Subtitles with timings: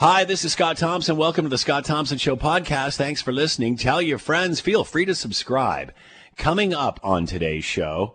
[0.00, 1.16] Hi, this is Scott Thompson.
[1.16, 2.96] Welcome to the Scott Thompson Show podcast.
[2.96, 3.76] Thanks for listening.
[3.76, 4.60] Tell your friends.
[4.60, 5.92] Feel free to subscribe.
[6.36, 8.14] Coming up on today's show,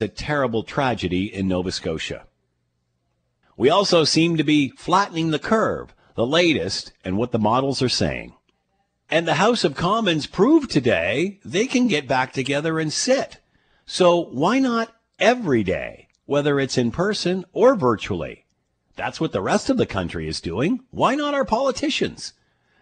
[0.00, 2.26] the terrible tragedy in Nova Scotia.
[3.56, 7.88] We also seem to be flattening the curve, the latest, and what the models are
[7.88, 8.34] saying.
[9.08, 13.38] And the House of Commons proved today they can get back together and sit.
[13.86, 18.41] So why not every day, whether it's in person or virtually?
[19.02, 20.84] That's what the rest of the country is doing.
[20.92, 22.34] Why not our politicians?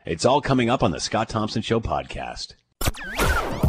[0.05, 2.57] It's all coming up on the Scott Thompson Show podcast.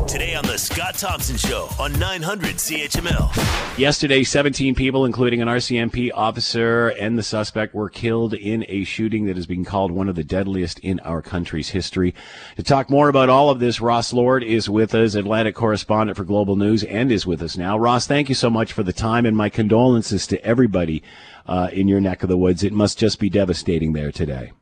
[0.05, 3.77] Today on the Scott Thompson Show on 900 CHML.
[3.77, 9.27] Yesterday, 17 people, including an RCMP officer and the suspect, were killed in a shooting
[9.27, 12.13] that has been called one of the deadliest in our country's history.
[12.57, 16.25] To talk more about all of this, Ross Lord is with us, Atlantic correspondent for
[16.25, 17.77] Global News, and is with us now.
[17.77, 21.01] Ross, thank you so much for the time, and my condolences to everybody
[21.45, 22.63] uh, in your neck of the woods.
[22.63, 24.53] It must just be devastating there today.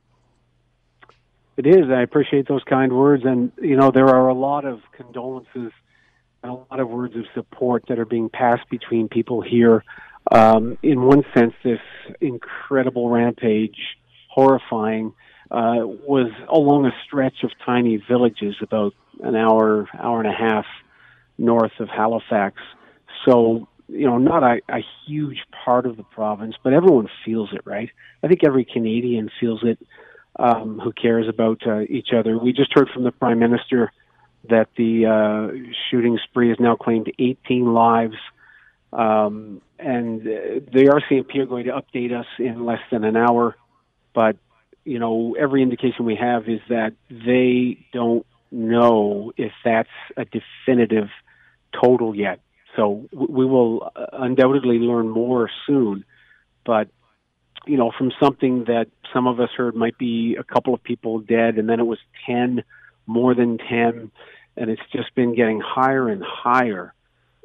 [1.57, 1.89] It is.
[1.89, 5.73] I appreciate those kind words, and you know there are a lot of condolences
[6.41, 9.83] and a lot of words of support that are being passed between people here.
[10.31, 11.80] Um, in one sense, this
[12.21, 13.77] incredible rampage,
[14.30, 15.14] horrifying,
[15.52, 20.66] uh, was along a stretch of tiny villages about an hour, hour and a half
[21.38, 22.58] north of Halifax.
[23.25, 27.62] So you know, not a, a huge part of the province, but everyone feels it,
[27.66, 27.90] right?
[28.23, 29.80] I think every Canadian feels it
[30.38, 32.38] um, who cares about uh, each other.
[32.38, 33.92] We just heard from the Prime Minister
[34.50, 38.16] that the uh, shooting spree has now claimed 18 lives.
[38.94, 43.56] Um, and uh, the RCMP are going to update us in less than an hour.
[44.14, 44.38] But,
[44.86, 51.10] you know, every indication we have is that they don't know if that's a definitive
[51.73, 52.40] total yet.
[52.75, 56.06] So we will uh, undoubtedly learn more soon.
[56.66, 56.89] But
[57.66, 61.20] you know, from something that some of us heard might be a couple of people
[61.20, 62.64] dead, and then it was ten,
[63.06, 64.11] more than ten,
[64.56, 66.94] and it's just been getting higher and higher.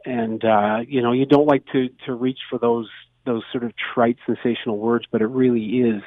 [0.04, 2.88] And uh, you know, you don't like to to reach for those
[3.24, 6.02] those sort of trite, sensational words, but it really is.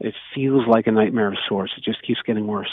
[0.00, 1.72] It feels like a nightmare of sorts.
[1.76, 2.70] It just keeps getting worse.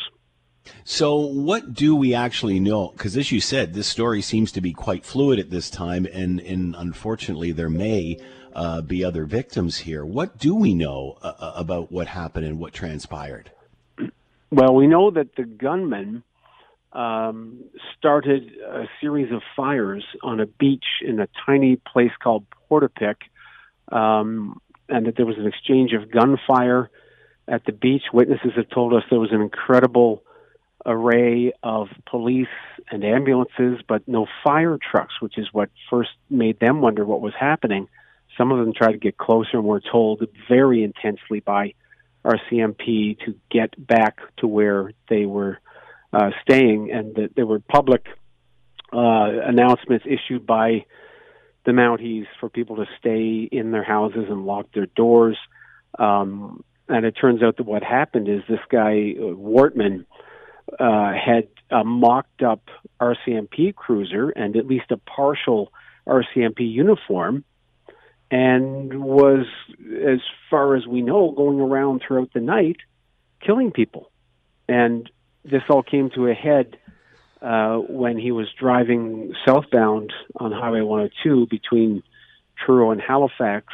[0.83, 2.89] So, what do we actually know?
[2.89, 6.39] Because, as you said, this story seems to be quite fluid at this time, and,
[6.39, 8.17] and unfortunately, there may
[8.53, 10.05] uh, be other victims here.
[10.05, 13.51] What do we know uh, uh, about what happened and what transpired?
[14.49, 16.23] Well, we know that the gunman
[16.93, 17.63] um,
[17.97, 23.23] started a series of fires on a beach in a tiny place called Portapique,
[23.91, 26.89] um, and that there was an exchange of gunfire
[27.47, 28.03] at the beach.
[28.13, 30.23] Witnesses have told us there was an incredible
[30.87, 32.47] array of police
[32.89, 37.33] and ambulances, but no fire trucks, which is what first made them wonder what was
[37.37, 37.87] happening.
[38.37, 41.73] Some of them tried to get closer and were told very intensely by
[42.23, 45.59] RCMP to get back to where they were
[46.13, 48.05] uh, staying, and that there were public
[48.93, 50.85] uh, announcements issued by
[51.65, 55.37] the Mounties for people to stay in their houses and lock their doors.
[55.99, 60.05] Um, and it turns out that what happened is this guy uh, Wortman
[60.79, 62.69] uh, had a mocked up
[62.99, 65.71] RCMP cruiser and at least a partial
[66.07, 67.43] RCMP uniform
[68.29, 69.45] and was,
[70.05, 70.19] as
[70.49, 72.77] far as we know, going around throughout the night
[73.39, 74.11] killing people.
[74.67, 75.09] And
[75.45, 76.77] this all came to a head
[77.41, 82.03] uh, when he was driving southbound on Highway 102 between
[82.57, 83.67] Truro and Halifax.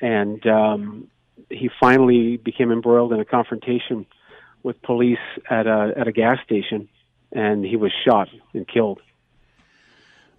[0.00, 1.08] And um,
[1.50, 4.06] he finally became embroiled in a confrontation
[4.66, 5.18] with police
[5.48, 6.88] at a at a gas station,
[7.30, 9.00] and he was shot and killed.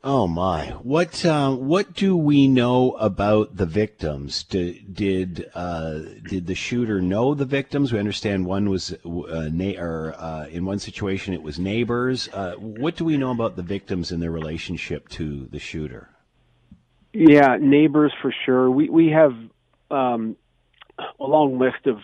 [0.03, 0.65] Oh my!
[0.83, 4.43] What uh, what do we know about the victims?
[4.43, 5.99] Did did, uh,
[6.29, 7.93] did the shooter know the victims?
[7.93, 12.27] We understand one was uh, na- or uh, in one situation it was neighbors.
[12.33, 16.09] Uh, what do we know about the victims and their relationship to the shooter?
[17.13, 18.69] Yeah, neighbors for sure.
[18.69, 19.33] We we have
[19.89, 20.35] um,
[20.99, 21.99] a long list of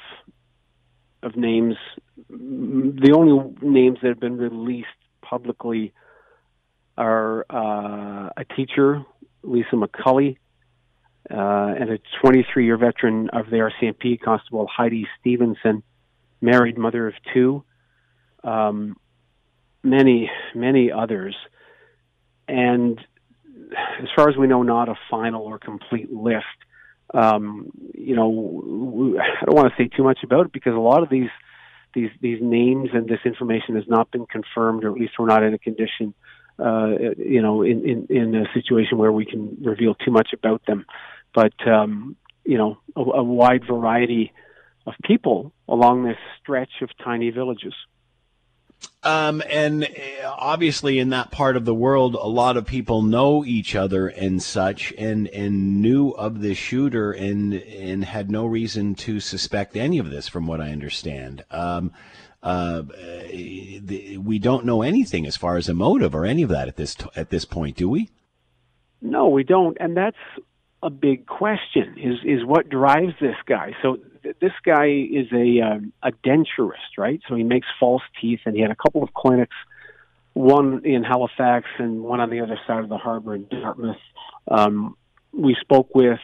[1.21, 1.75] of names.
[2.17, 4.87] The only names that have been released
[5.21, 5.93] publicly
[6.97, 9.03] are uh, a teacher,
[9.41, 10.37] Lisa McCully,
[11.31, 15.81] uh, and a 23 year veteran of the RCMP, Constable Heidi Stevenson,
[16.41, 17.63] married mother of two,
[18.43, 18.95] um,
[19.81, 21.35] many, many others.
[22.47, 22.99] And
[24.01, 26.45] as far as we know, not a final or complete list
[27.13, 31.03] um, you know, I don't want to say too much about it because a lot
[31.03, 31.29] of these
[31.93, 35.43] these these names and this information has not been confirmed, or at least we're not
[35.43, 36.13] in a condition,
[36.59, 40.65] uh, you know, in, in in a situation where we can reveal too much about
[40.65, 40.85] them.
[41.33, 44.31] But um, you know, a, a wide variety
[44.85, 47.73] of people along this stretch of tiny villages.
[49.03, 49.87] Um, and uh,
[50.37, 54.41] obviously, in that part of the world, a lot of people know each other and
[54.41, 59.97] such, and and knew of the shooter and and had no reason to suspect any
[59.97, 61.43] of this, from what I understand.
[61.51, 61.91] Um,
[62.41, 62.83] uh,
[63.31, 66.77] the, we don't know anything as far as a motive or any of that at
[66.77, 68.09] this at this point, do we?
[69.01, 70.17] No, we don't, and that's
[70.81, 71.95] a big question.
[71.97, 73.75] Is is what drives this guy?
[73.81, 73.97] So
[74.39, 77.21] this guy is a um, a denturist, right?
[77.27, 79.55] So he makes false teeth, and he had a couple of clinics,
[80.33, 83.97] one in Halifax and one on the other side of the harbor in Dartmouth.
[84.47, 84.97] Um,
[85.31, 86.19] we spoke with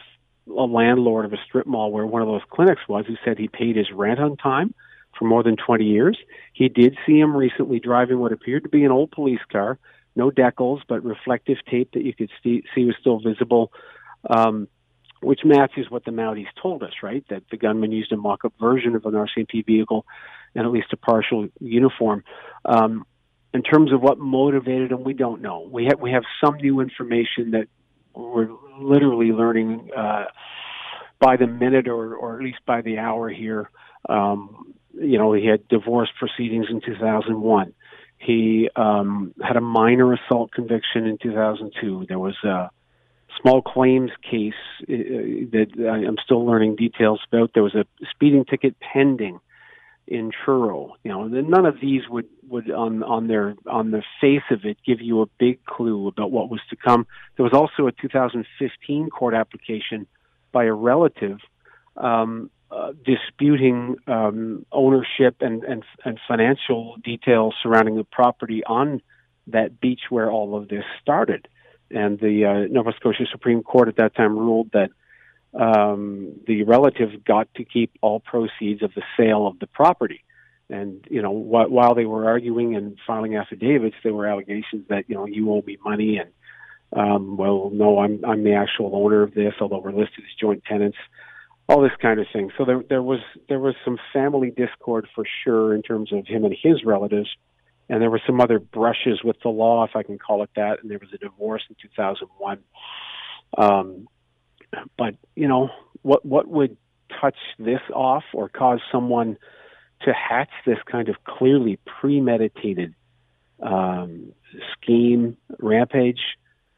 [0.46, 3.48] a landlord of a strip mall where one of those clinics was, who said he
[3.48, 4.74] paid his rent on time
[5.18, 6.18] for more than 20 years.
[6.52, 9.78] He did see him recently driving what appeared to be an old police car,
[10.16, 13.72] no decals, but reflective tape that you could see, see was still visible
[14.28, 14.68] um,
[15.22, 17.24] which matches what the Mounties told us, right?
[17.28, 20.06] That the gunman used a mock-up version of an RCMP vehicle
[20.54, 22.24] and at least a partial uniform.
[22.64, 23.04] Um,
[23.52, 25.68] in terms of what motivated him, we don't know.
[25.70, 27.66] We have we have some new information that
[28.14, 30.26] we're literally learning uh,
[31.18, 33.70] by the minute or or at least by the hour here.
[34.08, 37.74] Um, you know, he had divorce proceedings in 2001.
[38.18, 42.06] He um, had a minor assault conviction in 2002.
[42.08, 42.70] There was a
[43.40, 44.86] small claims case uh,
[45.52, 47.50] that I'm still learning details about.
[47.54, 49.40] There was a speeding ticket pending
[50.06, 50.96] in Truro.
[51.04, 54.76] You know, none of these would would on on their on the face of it
[54.84, 57.06] give you a big clue about what was to come.
[57.36, 60.06] There was also a 2015 court application
[60.52, 61.38] by a relative
[61.96, 69.00] um, uh, disputing um, ownership and, and and financial details surrounding the property on
[69.46, 71.48] that beach where all of this started
[71.90, 74.90] and the uh, Nova Scotia Supreme Court at that time ruled that
[75.54, 80.22] um, the relative got to keep all proceeds of the sale of the property.
[80.68, 85.04] And you know, wh- while they were arguing and filing affidavits, there were allegations that
[85.08, 86.30] you know you owe me money, and
[86.92, 90.62] um, well, no, I'm I'm the actual owner of this, although we're listed as joint
[90.64, 90.98] tenants.
[91.68, 92.50] All this kind of thing.
[92.56, 96.44] So there there was there was some family discord for sure in terms of him
[96.44, 97.30] and his relatives
[97.90, 100.78] and there were some other brushes with the law, if I can call it that.
[100.80, 102.60] And there was a divorce in 2001.
[103.58, 104.06] Um,
[104.96, 105.70] but you know,
[106.02, 106.76] what what would
[107.20, 109.36] touch this off or cause someone
[110.02, 112.94] to hatch this kind of clearly premeditated
[113.60, 114.32] um,
[114.72, 116.20] scheme, rampage?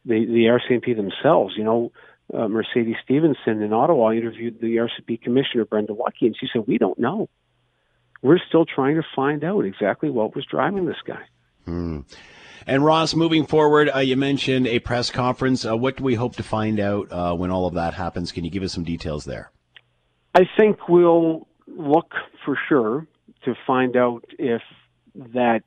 [0.06, 1.93] The the RCMP themselves, you know.
[2.32, 6.79] Uh, Mercedes Stevenson in Ottawa interviewed the RCMP commissioner Brenda Lucki, and she said, "We
[6.79, 7.29] don't know
[8.23, 11.23] we're still trying to find out exactly what was driving this guy.
[11.65, 12.01] Hmm.
[12.67, 15.67] And Ross, moving forward, uh, you mentioned a press conference.
[15.67, 18.31] Uh, what do we hope to find out uh, when all of that happens?
[18.31, 19.51] Can you give us some details there?
[20.35, 22.13] I think we'll look
[22.45, 23.07] for sure
[23.45, 24.63] to find out if
[25.35, 25.63] that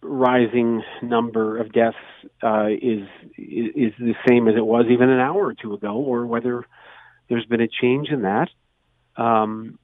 [0.00, 1.96] rising number of deaths
[2.42, 6.26] uh, is is the same as it was even an hour or two ago, or
[6.26, 6.64] whether
[7.28, 8.48] there's been a change in that.
[9.16, 9.78] Um,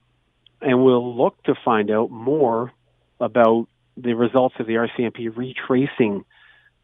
[0.63, 2.71] and we'll look to find out more
[3.19, 3.67] about
[3.97, 6.25] the results of the RCMP retracing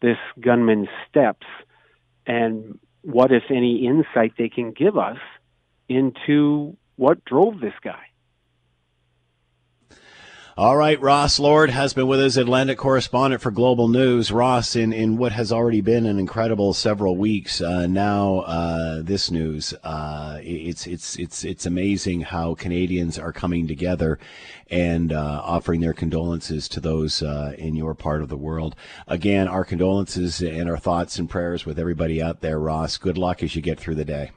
[0.02, 1.48] this gunman's steps
[2.26, 5.18] and what, if any, insight they can give us
[5.88, 8.09] into what drove this guy.
[10.60, 14.30] All right, Ross Lord has been with us, Atlantic correspondent for Global News.
[14.30, 19.32] Ross, in, in what has already been an incredible several weeks, uh, now uh, this
[19.32, 24.20] news, uh, it's it's it's it's amazing how Canadians are coming together
[24.70, 28.76] and uh, offering their condolences to those uh, in your part of the world.
[29.08, 32.60] Again, our condolences and our thoughts and prayers with everybody out there.
[32.60, 34.32] Ross, good luck as you get through the day.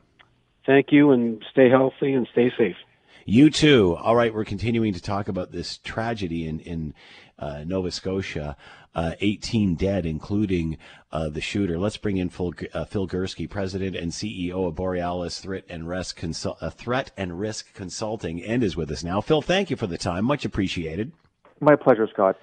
[0.66, 2.76] Thank you, and stay healthy and stay safe.
[3.24, 3.96] You too.
[3.96, 6.94] All right, we're continuing to talk about this tragedy in in
[7.38, 8.56] uh, Nova Scotia.
[8.94, 10.76] Uh, 18 dead, including
[11.12, 11.78] uh, the shooter.
[11.78, 16.58] Let's bring in Phil, uh, Phil Gurski, President and CEO of Borealis Threat and Consul-
[16.60, 19.22] uh, Threat and Risk Consulting, and is with us now.
[19.22, 20.26] Phil, thank you for the time.
[20.26, 21.12] Much appreciated.
[21.58, 22.36] My pleasure, Scott.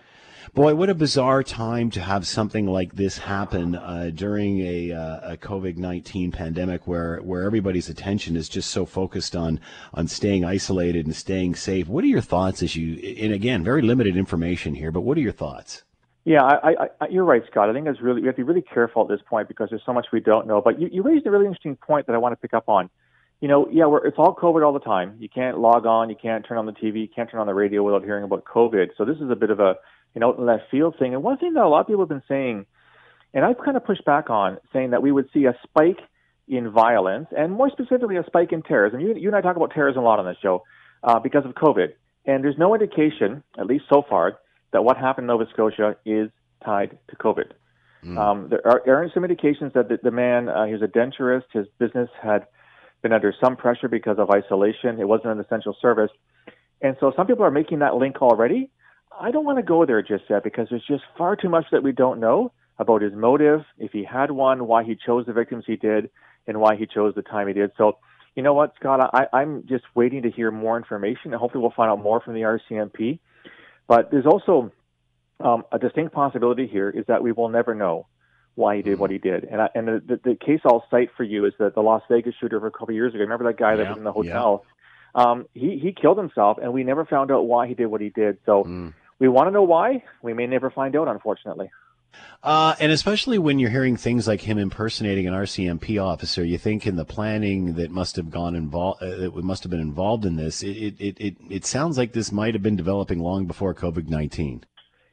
[0.53, 5.33] Boy, what a bizarre time to have something like this happen uh, during a, uh,
[5.33, 9.59] a COVID nineteen pandemic, where where everybody's attention is just so focused on
[9.93, 11.87] on staying isolated and staying safe.
[11.87, 12.95] What are your thoughts as you?
[13.21, 15.83] And again, very limited information here, but what are your thoughts?
[16.25, 17.69] Yeah, I, I, you're right, Scott.
[17.69, 19.81] I think it's really we have to be really careful at this point because there's
[19.85, 20.61] so much we don't know.
[20.61, 22.89] But you, you raised a really interesting point that I want to pick up on.
[23.41, 25.15] You know, yeah, we're, it's all COVID all the time.
[25.17, 27.53] You can't log on, you can't turn on the TV, you can't turn on the
[27.53, 28.89] radio without hearing about COVID.
[28.97, 29.75] So this is a bit of a
[30.15, 31.13] you know, left field thing.
[31.13, 32.65] And one thing that a lot of people have been saying,
[33.33, 35.99] and I've kind of pushed back on, saying that we would see a spike
[36.47, 38.99] in violence and more specifically a spike in terrorism.
[38.99, 40.63] You, you and I talk about terrorism a lot on this show
[41.03, 41.89] uh, because of COVID.
[42.25, 44.39] And there's no indication, at least so far,
[44.71, 46.29] that what happened in Nova Scotia is
[46.63, 47.51] tied to COVID.
[48.03, 48.17] Mm.
[48.17, 50.87] Um, there, are, there are some indications that the, the man, uh, he was a
[50.87, 52.47] denturist, his business had
[53.01, 54.99] been under some pressure because of isolation.
[54.99, 56.11] It wasn't an essential service.
[56.81, 58.69] And so some people are making that link already.
[59.19, 61.83] I don't want to go there just yet because there's just far too much that
[61.83, 65.65] we don't know about his motive, if he had one, why he chose the victims
[65.67, 66.09] he did,
[66.47, 67.71] and why he chose the time he did.
[67.77, 67.97] So,
[68.35, 71.73] you know what, Scott, I, I'm just waiting to hear more information, and hopefully we'll
[71.75, 73.19] find out more from the RCMP.
[73.87, 74.71] But there's also
[75.41, 78.07] um, a distinct possibility here is that we will never know
[78.55, 79.43] why he did what he did.
[79.45, 82.03] And I, and the, the, the case I'll cite for you is that the Las
[82.09, 83.23] Vegas shooter of a couple of years ago.
[83.23, 84.63] Remember that guy that was in the hotel?
[84.65, 84.71] Yeah.
[85.15, 88.09] Um, he he killed himself, and we never found out why he did what he
[88.09, 88.37] did.
[88.45, 88.93] So mm.
[89.19, 90.03] We want to know why.
[90.21, 91.69] We may never find out, unfortunately.
[92.41, 96.87] Uh, and especially when you're hearing things like him impersonating an RCMP officer, you think
[96.87, 100.37] in the planning that must have gone involved, uh, that must have been involved in
[100.37, 100.63] this.
[100.63, 104.63] It, it it it sounds like this might have been developing long before COVID nineteen.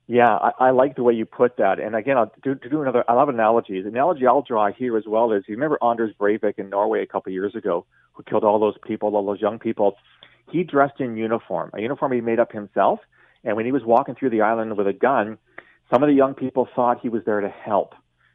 [0.08, 1.80] Yeah, I, I like the way you put that.
[1.80, 3.82] And again, I'll do, to do another, I love analogies.
[3.82, 7.06] The analogy I'll draw here as well is you remember Anders Breivik in Norway a
[7.06, 9.96] couple of years ago, who killed all those people, all those young people.
[10.48, 13.00] He dressed in uniform, a uniform he made up himself.
[13.46, 15.38] And when he was walking through the island with a gun,
[15.90, 17.94] some of the young people thought he was there to help,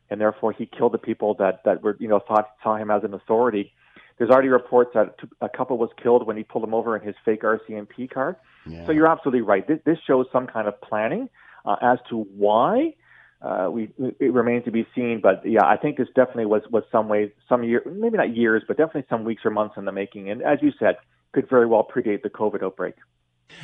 [0.10, 3.04] and therefore he killed the people that that were you know thought saw him as
[3.04, 3.74] an authority.
[4.18, 7.16] There's already reports that a couple was killed when he pulled them over in his
[7.26, 8.38] fake RCMP car.
[8.68, 8.86] Yeah.
[8.86, 9.68] So you're absolutely right.
[9.68, 11.28] This, this shows some kind of planning
[11.66, 12.94] uh, as to why.
[13.42, 13.90] Uh, we
[14.20, 17.34] it remains to be seen, but yeah, I think this definitely was was some way,
[17.50, 20.30] some year, maybe not years, but definitely some weeks or months in the making.
[20.30, 20.96] And as you said,
[21.34, 22.96] could very well predate the COVID outbreak.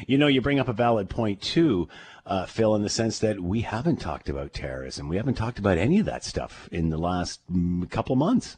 [0.05, 1.87] You know, you bring up a valid point too,
[2.25, 5.07] uh, Phil, in the sense that we haven't talked about terrorism.
[5.07, 8.57] We haven't talked about any of that stuff in the last mm, couple months.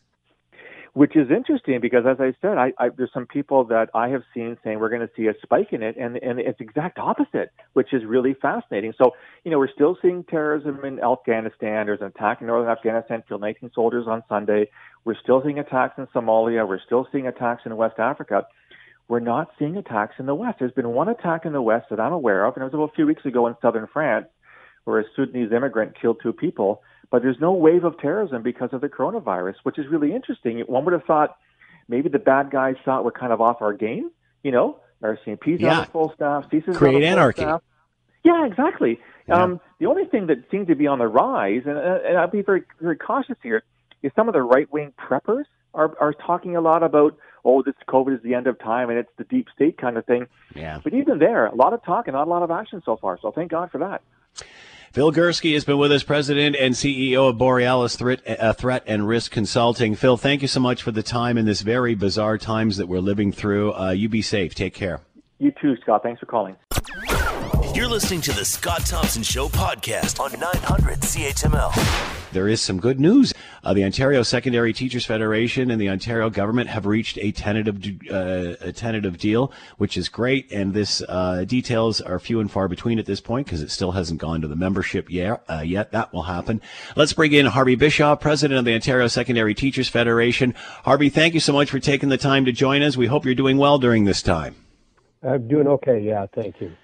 [0.93, 4.23] Which is interesting because, as I said, I, I, there's some people that I have
[4.33, 7.51] seen saying we're going to see a spike in it, and and it's exact opposite,
[7.73, 8.93] which is really fascinating.
[8.97, 9.11] So,
[9.43, 11.85] you know, we're still seeing terrorism in Afghanistan.
[11.85, 14.71] There's an attack in northern Afghanistan, killed 19 soldiers on Sunday.
[15.05, 16.67] We're still seeing attacks in Somalia.
[16.67, 18.47] We're still seeing attacks in West Africa
[19.09, 20.59] we're not seeing attacks in the West.
[20.59, 22.91] There's been one attack in the West that I'm aware of, and it was about
[22.91, 24.27] a few weeks ago in southern France,
[24.85, 26.83] where a Sudanese immigrant killed two people.
[27.09, 30.59] But there's no wave of terrorism because of the coronavirus, which is really interesting.
[30.59, 31.37] One would have thought
[31.87, 34.11] maybe the bad guys thought we're kind of off our game.
[34.43, 35.79] You know, RCMP's yeah.
[35.79, 37.41] on full staff, CISA's create anarchy.
[37.41, 37.63] Staff.
[38.23, 38.99] Yeah, exactly.
[39.27, 39.41] Yeah.
[39.41, 42.27] Um, the only thing that seems to be on the rise, and, uh, and I'll
[42.27, 43.63] be very very cautious here,
[44.03, 47.75] is some of the right wing preppers are are talking a lot about oh, this
[47.87, 50.27] COVID is the end of time and it's the deep state kind of thing.
[50.55, 50.79] Yeah.
[50.83, 53.17] But even there, a lot of talk and not a lot of action so far.
[53.21, 54.01] So thank God for that.
[54.91, 59.07] Phil Gurski has been with us, President and CEO of Borealis Threat, uh, Threat and
[59.07, 59.93] Risk Consulting.
[59.93, 62.99] Phil, thank you so much for the time in this very bizarre times that we're
[62.99, 63.73] living through.
[63.73, 64.55] Uh, you be safe.
[64.55, 65.01] Take care.
[65.37, 66.01] You too, Scott.
[66.01, 66.55] Thanks for calling.
[67.79, 72.99] You're listening to the Scott Thompson Show podcast on 900 CHML there is some good
[72.99, 73.33] news.
[73.63, 77.77] Uh, the Ontario Secondary Teachers Federation and the Ontario government have reached a tentative
[78.11, 80.51] uh, a tentative deal, which is great.
[80.51, 83.93] And this uh, details are few and far between at this point because it still
[83.93, 85.41] hasn't gone to the membership yet.
[85.49, 86.61] Uh, yet that will happen.
[86.97, 90.53] Let's bring in Harvey Bischoff, president of the Ontario Secondary Teachers Federation.
[90.83, 92.97] Harvey, thank you so much for taking the time to join us.
[92.97, 94.55] We hope you're doing well during this time.
[95.23, 96.01] I'm doing okay.
[96.01, 96.75] Yeah, thank you.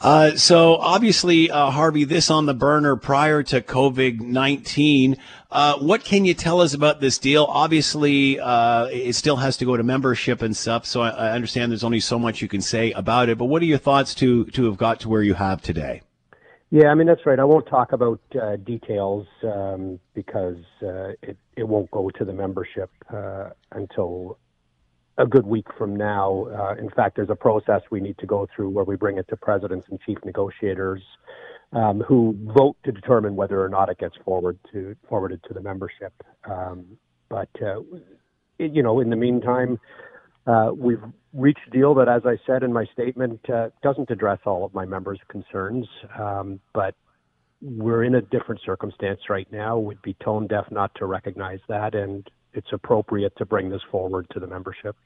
[0.00, 5.16] Uh, so obviously, uh, Harvey, this on the burner prior to COVID nineteen.
[5.50, 7.44] Uh, what can you tell us about this deal?
[7.44, 10.84] Obviously, uh, it still has to go to membership and stuff.
[10.84, 13.38] So I, I, understand there's only so much you can say about it.
[13.38, 16.02] But what are your thoughts to to have got to where you have today?
[16.70, 17.38] Yeah, I mean that's right.
[17.38, 22.32] I won't talk about uh, details um, because uh, it it won't go to the
[22.32, 22.90] membership
[23.70, 24.38] until
[25.18, 26.46] a good week from now.
[26.46, 29.28] Uh, in fact, there's a process we need to go through where we bring it
[29.28, 31.02] to presidents and chief negotiators
[31.72, 35.60] um, who vote to determine whether or not it gets forward to forwarded to the
[35.60, 36.12] membership.
[36.44, 37.80] Um, but uh,
[38.58, 39.78] it, you know, in the meantime,
[40.46, 41.02] uh, we've
[41.32, 44.74] reached a deal that, as I said in my statement, uh, doesn't address all of
[44.74, 45.86] my members' concerns,
[46.18, 46.94] um, but
[47.62, 49.78] we're in a different circumstance right now.
[49.78, 54.26] We'd be tone deaf not to recognize that, and it's appropriate to bring this forward
[54.30, 54.96] to the membership.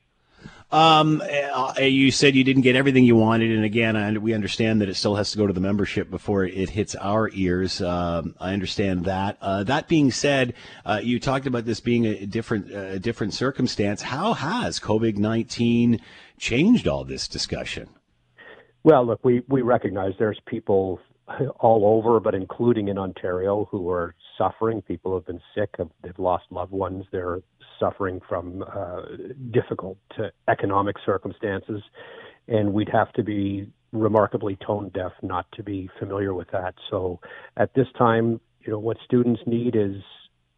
[0.70, 4.80] Um, uh, you said you didn't get everything you wanted, and again, I, we understand
[4.80, 7.80] that it still has to go to the membership before it hits our ears.
[7.80, 9.38] Um, I understand that.
[9.40, 10.54] Uh, that being said,
[10.86, 14.02] uh, you talked about this being a different, uh, different circumstance.
[14.02, 16.00] How has COVID nineteen
[16.38, 17.88] changed all this discussion?
[18.84, 21.00] Well, look, we we recognize there's people
[21.60, 24.82] all over, but including in Ontario, who are suffering.
[24.82, 27.40] People have been sick, have, they've lost loved ones, they're
[27.78, 29.02] suffering from uh,
[29.50, 31.82] difficult uh, economic circumstances,
[32.48, 36.74] and we'd have to be remarkably tone deaf not to be familiar with that.
[36.90, 37.20] So
[37.56, 39.96] at this time, you know, what students need is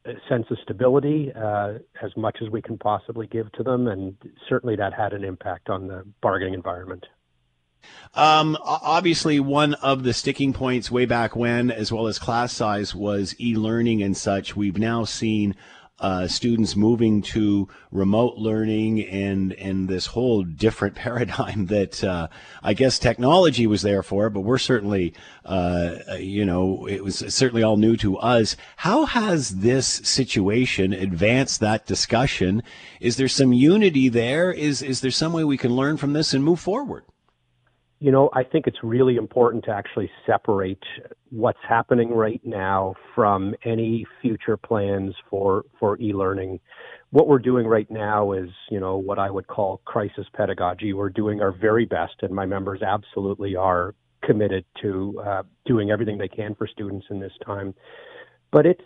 [0.04, 4.16] a sense of stability uh, as much as we can possibly give to them, and
[4.48, 7.04] certainly that had an impact on the bargaining environment.
[8.14, 12.94] Um, obviously, one of the sticking points way back when, as well as class size,
[12.94, 14.56] was e-learning and such.
[14.56, 15.54] We've now seen
[16.00, 22.28] uh, students moving to remote learning and and this whole different paradigm that uh,
[22.62, 27.62] I guess technology was there for, but we're certainly uh, you know it was certainly
[27.62, 28.56] all new to us.
[28.76, 32.62] How has this situation advanced that discussion?
[33.00, 34.50] Is there some unity there?
[34.50, 37.04] Is is there some way we can learn from this and move forward?
[38.02, 40.82] You know, I think it's really important to actually separate
[41.28, 46.60] what's happening right now from any future plans for, for e-learning.
[47.10, 50.94] What we're doing right now is, you know, what I would call crisis pedagogy.
[50.94, 56.16] We're doing our very best, and my members absolutely are committed to uh, doing everything
[56.16, 57.74] they can for students in this time.
[58.50, 58.80] But it's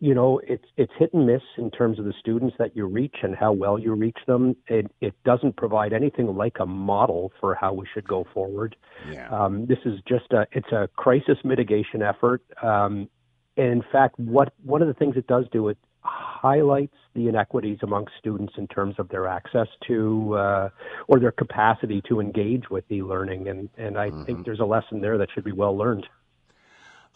[0.00, 3.16] you know, it's it's hit and miss in terms of the students that you reach
[3.22, 4.56] and how well you reach them.
[4.66, 8.76] It it doesn't provide anything like a model for how we should go forward.
[9.10, 9.28] Yeah.
[9.28, 12.42] Um, this is just a it's a crisis mitigation effort.
[12.62, 13.08] Um,
[13.56, 17.78] and in fact, what one of the things it does do it highlights the inequities
[17.82, 20.68] amongst students in terms of their access to uh,
[21.08, 24.24] or their capacity to engage with e-learning, and and I mm-hmm.
[24.24, 26.06] think there's a lesson there that should be well learned.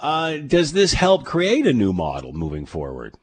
[0.01, 3.17] Uh, does this help create a new model moving forward?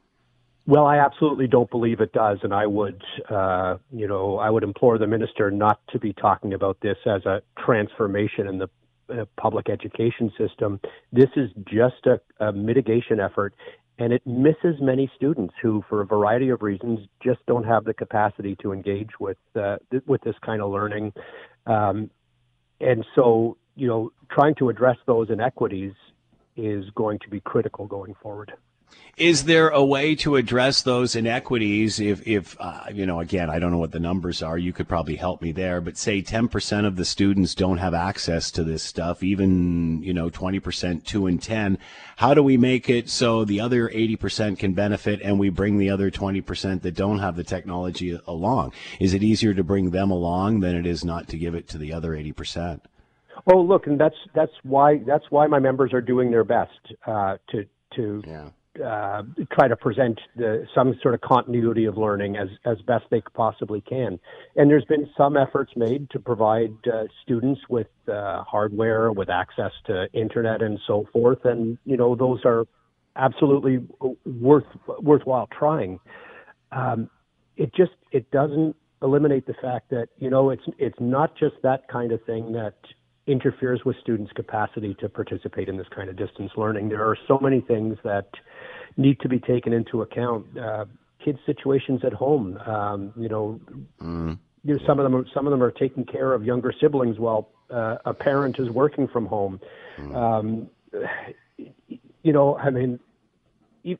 [0.67, 4.63] Well, I absolutely don't believe it does, and I would, uh, you know, I would
[4.63, 8.69] implore the minister not to be talking about this as a transformation in the
[9.07, 10.79] uh, public education system.
[11.13, 13.53] This is just a, a mitigation effort,
[13.99, 17.93] and it misses many students who, for a variety of reasons, just don't have the
[17.93, 21.13] capacity to engage with uh, th- with this kind of learning.
[21.67, 22.09] Um,
[22.81, 25.93] and so, you know, trying to address those inequities
[26.55, 28.53] is going to be critical going forward.
[29.17, 32.01] Is there a way to address those inequities?
[32.01, 34.57] If, if uh, you know, again, I don't know what the numbers are.
[34.57, 35.79] You could probably help me there.
[35.79, 40.29] But say 10% of the students don't have access to this stuff, even, you know,
[40.29, 41.77] 20%, 2 and 10.
[42.17, 45.89] How do we make it so the other 80% can benefit and we bring the
[45.89, 48.73] other 20% that don't have the technology along?
[48.99, 51.77] Is it easier to bring them along than it is not to give it to
[51.77, 52.81] the other 80%?
[53.51, 57.37] Oh, look, and that's that's why that's why my members are doing their best uh,
[57.51, 58.85] to to yeah.
[58.85, 63.21] uh, try to present the, some sort of continuity of learning as as best they
[63.33, 64.19] possibly can.
[64.55, 69.71] And there's been some efforts made to provide uh, students with uh, hardware, with access
[69.87, 71.45] to internet, and so forth.
[71.45, 72.65] And you know, those are
[73.15, 73.79] absolutely
[74.25, 74.65] worth
[74.99, 75.99] worthwhile trying.
[76.71, 77.09] Um,
[77.57, 81.87] it just it doesn't eliminate the fact that you know it's it's not just that
[81.87, 82.75] kind of thing that
[83.27, 86.89] interferes with students' capacity to participate in this kind of distance learning.
[86.89, 88.29] There are so many things that
[88.97, 90.45] need to be taken into account.
[90.57, 90.85] Uh,
[91.23, 93.59] kids' situations at home, um, you know,
[94.01, 94.37] mm.
[94.63, 97.17] you know, some of them are, some of them are taking care of younger siblings
[97.17, 99.59] while uh, a parent is working from home.
[99.97, 100.15] Mm.
[100.15, 100.69] Um,
[102.21, 102.99] you know, I mean,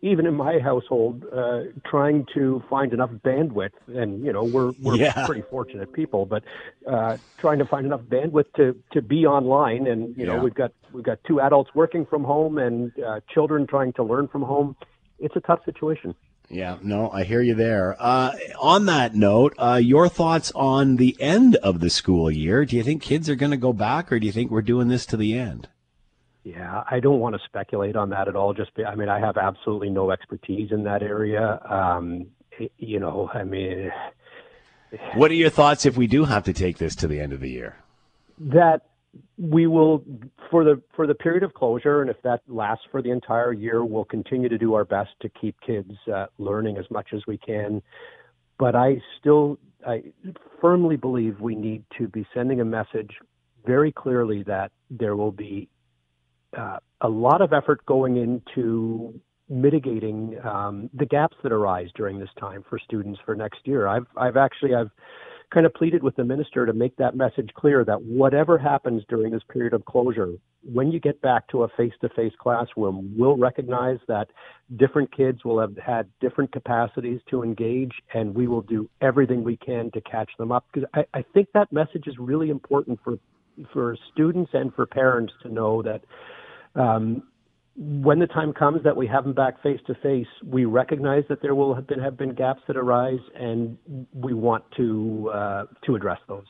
[0.01, 4.95] even in my household, uh, trying to find enough bandwidth, and you know, we're we're
[4.95, 5.25] yeah.
[5.25, 6.43] pretty fortunate people, but
[6.87, 10.35] uh, trying to find enough bandwidth to to be online, and you yeah.
[10.35, 14.03] know, we've got we've got two adults working from home and uh, children trying to
[14.03, 14.75] learn from home.
[15.19, 16.15] It's a tough situation.
[16.49, 17.95] Yeah, no, I hear you there.
[17.99, 22.65] Uh, on that note, uh, your thoughts on the end of the school year?
[22.65, 24.87] Do you think kids are going to go back, or do you think we're doing
[24.87, 25.67] this to the end?
[26.45, 28.53] Yeah, I don't want to speculate on that at all.
[28.53, 31.60] Just, be, I mean, I have absolutely no expertise in that area.
[31.67, 32.27] Um,
[32.77, 33.91] you know, I mean,
[35.15, 37.39] what are your thoughts if we do have to take this to the end of
[37.39, 37.77] the year?
[38.38, 38.84] That
[39.39, 40.03] we will,
[40.51, 43.84] for the for the period of closure, and if that lasts for the entire year,
[43.84, 47.39] we'll continue to do our best to keep kids uh, learning as much as we
[47.39, 47.81] can.
[48.60, 50.03] But I still, I
[50.62, 53.15] firmly believe we need to be sending a message
[53.65, 55.69] very clearly that there will be
[56.57, 62.29] uh, a lot of effort going into mitigating um, the gaps that arise during this
[62.39, 63.87] time for students for next year.
[63.87, 64.91] I've I've actually I've
[65.53, 69.31] kind of pleaded with the minister to make that message clear that whatever happens during
[69.31, 74.27] this period of closure, when you get back to a face-to-face classroom, we'll recognize that
[74.77, 79.57] different kids will have had different capacities to engage, and we will do everything we
[79.57, 80.65] can to catch them up.
[80.73, 83.17] Because I, I think that message is really important for
[83.71, 86.01] for students and for parents to know that
[86.75, 87.23] um,
[87.77, 91.41] when the time comes that we have them back face to face, we recognize that
[91.41, 93.77] there will have been have been gaps that arise, and
[94.13, 96.45] we want to uh, to address those.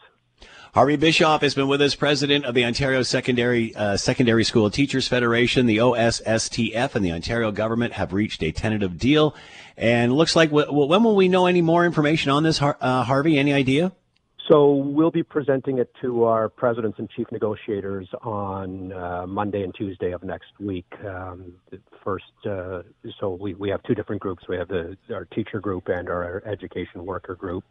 [0.74, 5.08] Harvey Bischoff has been with us, president of the Ontario Secondary uh, Secondary School Teachers
[5.08, 5.66] Federation.
[5.66, 9.34] The OSSTF and the Ontario government have reached a tentative deal,
[9.78, 13.04] and looks like w- when will we know any more information on this, Har- uh,
[13.04, 13.40] Harvey?
[13.40, 13.94] Any idea?
[14.50, 19.74] So we'll be presenting it to our presidents and chief negotiators on uh, Monday and
[19.74, 20.86] Tuesday of next week.
[21.04, 21.54] Um,
[22.04, 22.84] first, uh,
[23.20, 24.44] so we, we have two different groups.
[24.48, 27.64] We have the, our teacher group and our education worker group.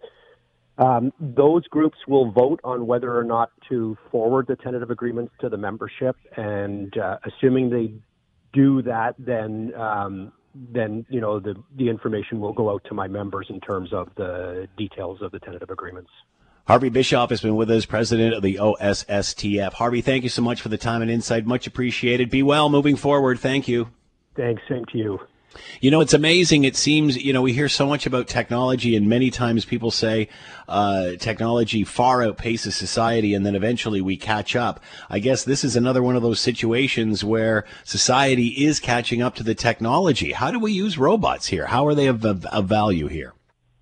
[0.77, 5.49] Um, those groups will vote on whether or not to forward the tentative agreements to
[5.49, 7.95] the membership, and uh, assuming they
[8.53, 13.07] do that, then um, then you know the the information will go out to my
[13.07, 16.11] members in terms of the details of the tentative agreements.
[16.67, 19.75] Harvey Bischoff has been with us, president of the OSSTF.
[19.75, 21.45] Harvey, thank you so much for the time and insight.
[21.45, 22.31] Much appreciated.
[22.31, 23.39] Be well moving forward.
[23.39, 23.91] Thank you.
[24.35, 24.63] Thanks.
[24.67, 25.21] Same to you.
[25.83, 26.65] You know, it's amazing.
[26.65, 30.31] It seems, you know, we hear so much about technology, and many times people say
[30.67, 34.81] uh, technology far outpaces society, and then eventually we catch up.
[35.11, 39.43] I guess this is another one of those situations where society is catching up to
[39.43, 40.33] the technology.
[40.33, 41.67] How do we use robots here?
[41.67, 43.35] How are they of, of, of value here?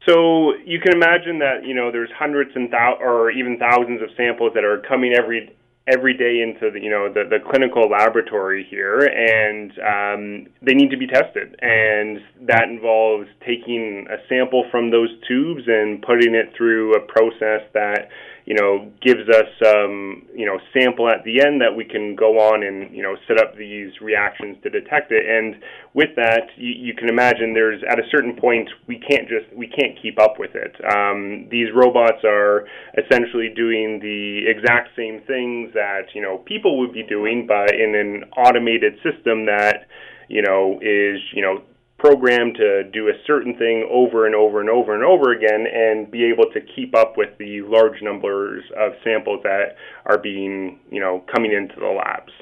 [0.07, 4.09] So you can imagine that you know there's hundreds and thou- or even thousands of
[4.17, 5.55] samples that are coming every
[5.89, 10.91] every day into the you know the, the clinical laboratory here and um, they need
[10.91, 11.57] to be tested.
[11.61, 17.63] And that involves taking a sample from those tubes and putting it through a process
[17.75, 18.09] that
[18.45, 22.39] you know, gives us um, you know sample at the end that we can go
[22.39, 25.25] on and you know set up these reactions to detect it.
[25.27, 25.63] And
[25.95, 29.67] with that, you, you can imagine there's at a certain point we can't just we
[29.67, 30.75] can't keep up with it.
[30.93, 32.67] Um, these robots are
[32.99, 37.95] essentially doing the exact same things that you know people would be doing, but in
[37.95, 39.87] an automated system that
[40.29, 41.63] you know is you know
[42.03, 46.11] programmed to do a certain thing over and over and over and over again and
[46.11, 50.99] be able to keep up with the large numbers of samples that are being, you
[50.99, 52.33] know, coming into the labs.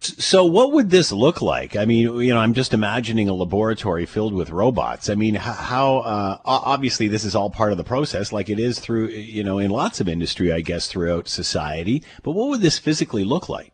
[0.00, 1.76] So, what would this look like?
[1.76, 5.08] I mean, you know, I'm just imagining a laboratory filled with robots.
[5.08, 8.80] I mean, how, uh, obviously this is all part of the process, like it is
[8.80, 12.02] through, you know, in lots of industry, I guess, throughout society.
[12.24, 13.72] But what would this physically look like?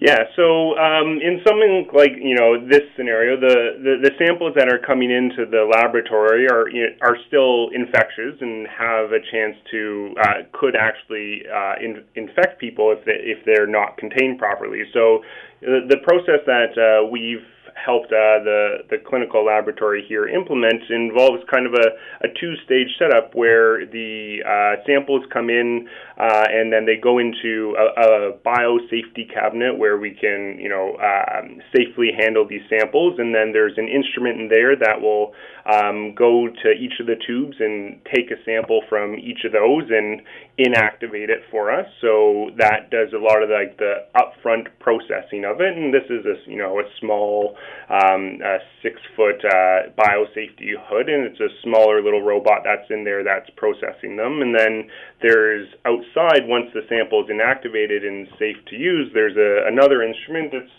[0.00, 4.70] Yeah, so um, in something like you know this scenario, the, the, the samples that
[4.70, 6.70] are coming into the laboratory are
[7.02, 12.94] are still infectious and have a chance to uh, could actually uh, in, infect people
[12.96, 14.82] if they, if they're not contained properly.
[14.94, 15.24] So
[15.62, 17.42] the, the process that uh, we've
[17.74, 22.88] helped uh, the the clinical laboratory here implement involves kind of a, a two stage
[22.98, 28.32] setup where the uh, samples come in uh, and then they go into a, a
[28.44, 33.76] biosafety cabinet where we can you know um, safely handle these samples and then there's
[33.78, 35.32] an instrument in there that will
[35.68, 39.84] um, go to each of the tubes and take a sample from each of those
[39.90, 40.22] and
[40.58, 41.86] inactivate it for us.
[42.00, 45.76] So that does a lot of like the upfront processing of it.
[45.76, 47.56] And this is a you know a small
[47.90, 53.04] um, a six foot uh, biosafety hood, and it's a smaller little robot that's in
[53.04, 54.40] there that's processing them.
[54.40, 54.88] And then
[55.20, 60.52] there's outside once the sample is inactivated and safe to use, there's a, another instrument
[60.52, 60.72] that's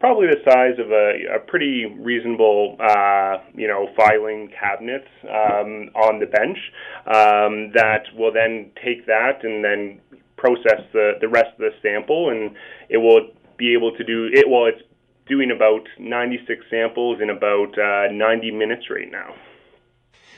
[0.00, 6.18] probably the size of a, a pretty reasonable, uh, you know, filing cabinet um, on
[6.18, 6.58] the bench
[7.06, 10.00] um, that will then take that and then
[10.36, 12.50] process the, the rest of the sample, and
[12.88, 14.44] it will be able to do it.
[14.48, 14.82] Well, it's
[15.28, 19.34] doing about 96 samples in about uh, 90 minutes right now.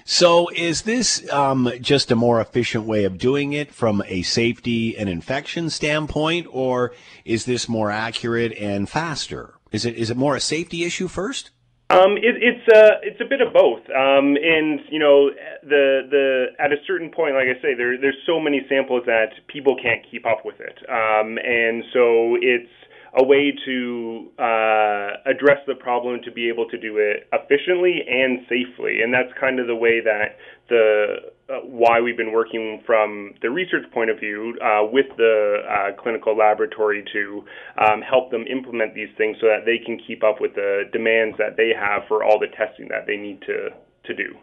[0.06, 4.98] So, is this um, just a more efficient way of doing it from a safety
[4.98, 6.92] and infection standpoint, or
[7.24, 9.54] is this more accurate and faster?
[9.72, 11.52] Is it is it more a safety issue first?
[11.88, 15.30] Um, it, it's a uh, it's a bit of both, um, and you know
[15.62, 19.32] the the at a certain point, like I say, there there's so many samples that
[19.48, 22.68] people can't keep up with it, um, and so it's
[23.16, 28.40] a way to uh, address the problem to be able to do it efficiently and
[28.48, 29.02] safely.
[29.02, 30.36] And that's kind of the way that
[30.68, 35.58] the uh, why we've been working from the research point of view uh, with the
[35.68, 37.44] uh, clinical laboratory to
[37.78, 41.36] um, help them implement these things so that they can keep up with the demands
[41.36, 43.68] that they have for all the testing that they need to
[44.06, 44.34] to do.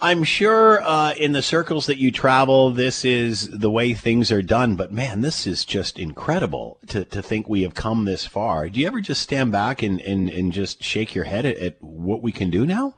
[0.00, 4.42] I'm sure uh, in the circles that you travel, this is the way things are
[4.42, 4.76] done.
[4.76, 8.68] But man, this is just incredible to, to think we have come this far.
[8.68, 11.82] Do you ever just stand back and, and, and just shake your head at, at
[11.82, 12.94] what we can do now?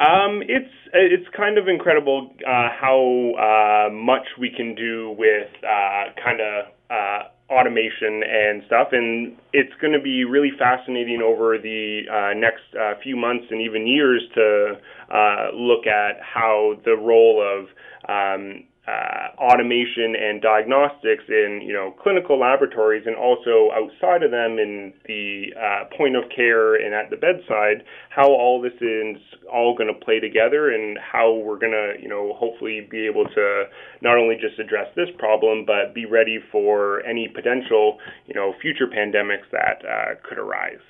[0.00, 6.04] Um, it's it's kind of incredible uh, how uh, much we can do with uh,
[6.22, 12.02] kind of uh, automation and stuff, and it's going to be really fascinating over the
[12.10, 14.74] uh, next uh, few months and even years to
[15.14, 17.68] uh, look at how the role of
[18.08, 24.58] um, uh, automation and diagnostics in you know clinical laboratories and also outside of them
[24.58, 29.16] in the uh, point of care and at the bedside how all this is
[29.50, 33.24] all going to play together and how we're going to you know hopefully be able
[33.24, 33.64] to
[34.02, 38.86] not only just address this problem but be ready for any potential you know future
[38.86, 40.82] pandemics that uh, could arise.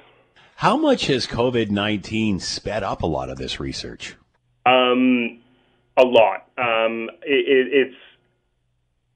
[0.56, 4.16] How much has COVID nineteen sped up a lot of this research?
[4.66, 5.43] Um,
[5.96, 6.48] a lot.
[6.58, 7.96] Um, it, it, it's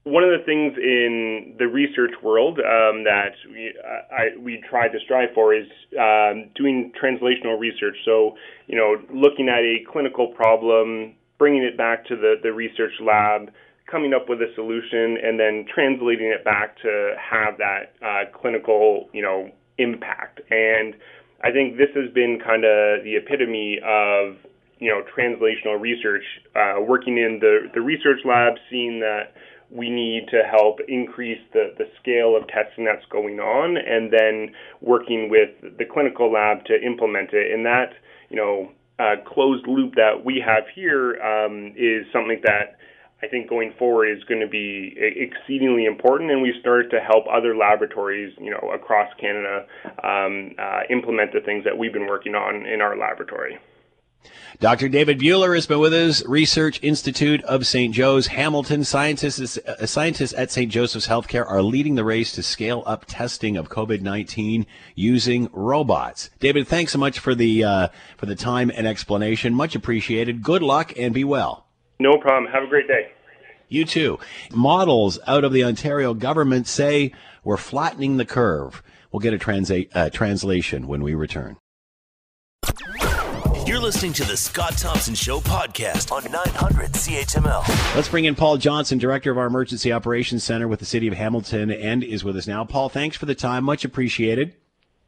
[0.03, 3.73] one of the things in the research world um, that we,
[4.11, 5.67] I, we try to strive for is
[5.99, 7.95] um, doing translational research.
[8.05, 8.35] So,
[8.67, 13.51] you know, looking at a clinical problem, bringing it back to the, the research lab,
[13.91, 19.09] coming up with a solution, and then translating it back to have that uh, clinical,
[19.13, 20.41] you know, impact.
[20.49, 20.95] And
[21.43, 24.37] I think this has been kind of the epitome of
[24.79, 26.23] you know translational research,
[26.55, 29.33] uh, working in the the research lab, seeing that
[29.69, 34.53] we need to help increase the, the scale of testing that's going on, and then
[34.81, 37.51] working with the clinical lab to implement it.
[37.53, 37.93] And that
[38.29, 42.77] you know uh, closed loop that we have here um, is something that
[43.21, 47.25] I think going forward is going to be exceedingly important, and we start to help
[47.31, 49.65] other laboratories, you know, across Canada
[50.03, 53.59] um, uh, implement the things that we've been working on in our laboratory.
[54.59, 54.89] Dr.
[54.89, 57.93] David Bulir has been with us, Research Institute of St.
[57.93, 58.83] Joe's Hamilton.
[58.83, 60.69] Scientists, uh, scientists at St.
[60.69, 66.29] Joseph's Healthcare are leading the race to scale up testing of COVID-19 using robots.
[66.39, 69.53] David, thanks so much for the, uh, for the time and explanation.
[69.53, 70.43] Much appreciated.
[70.43, 71.65] Good luck and be well.
[71.97, 72.51] No problem.
[72.51, 73.11] Have a great day.
[73.69, 74.19] You too.
[74.51, 77.13] Models out of the Ontario government say
[77.45, 78.83] we're flattening the curve.
[79.11, 81.58] We'll get a transa- uh, translation when we return.
[83.69, 87.95] You're listening to the Scott Thompson Show podcast on 900 CHML.
[87.95, 91.13] Let's bring in Paul Johnson, Director of our Emergency Operations Center with the City of
[91.13, 92.65] Hamilton, and is with us now.
[92.65, 93.63] Paul, thanks for the time.
[93.63, 94.55] Much appreciated.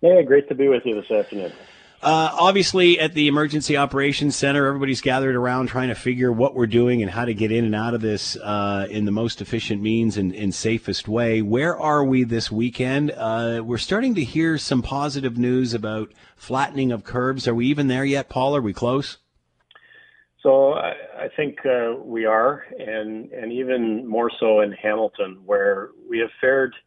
[0.02, 1.52] Yeah, great to be with you this afternoon.
[2.04, 6.66] Uh, obviously, at the Emergency Operations Center, everybody's gathered around trying to figure what we're
[6.66, 9.84] doing and how to get in and out of this uh, in the most efficient
[9.84, 11.44] means and, and, safest way.
[11.44, 13.12] Where are we this weekend?
[13.12, 17.48] Uh, we're starting to hear some positive news about flattening of curves.
[17.48, 18.56] Are we even there yet, Paul?
[18.56, 19.20] Are we close?
[20.42, 25.90] So I, I think uh, we are, and and even more so in Hamilton, where
[26.10, 26.74] we have fared–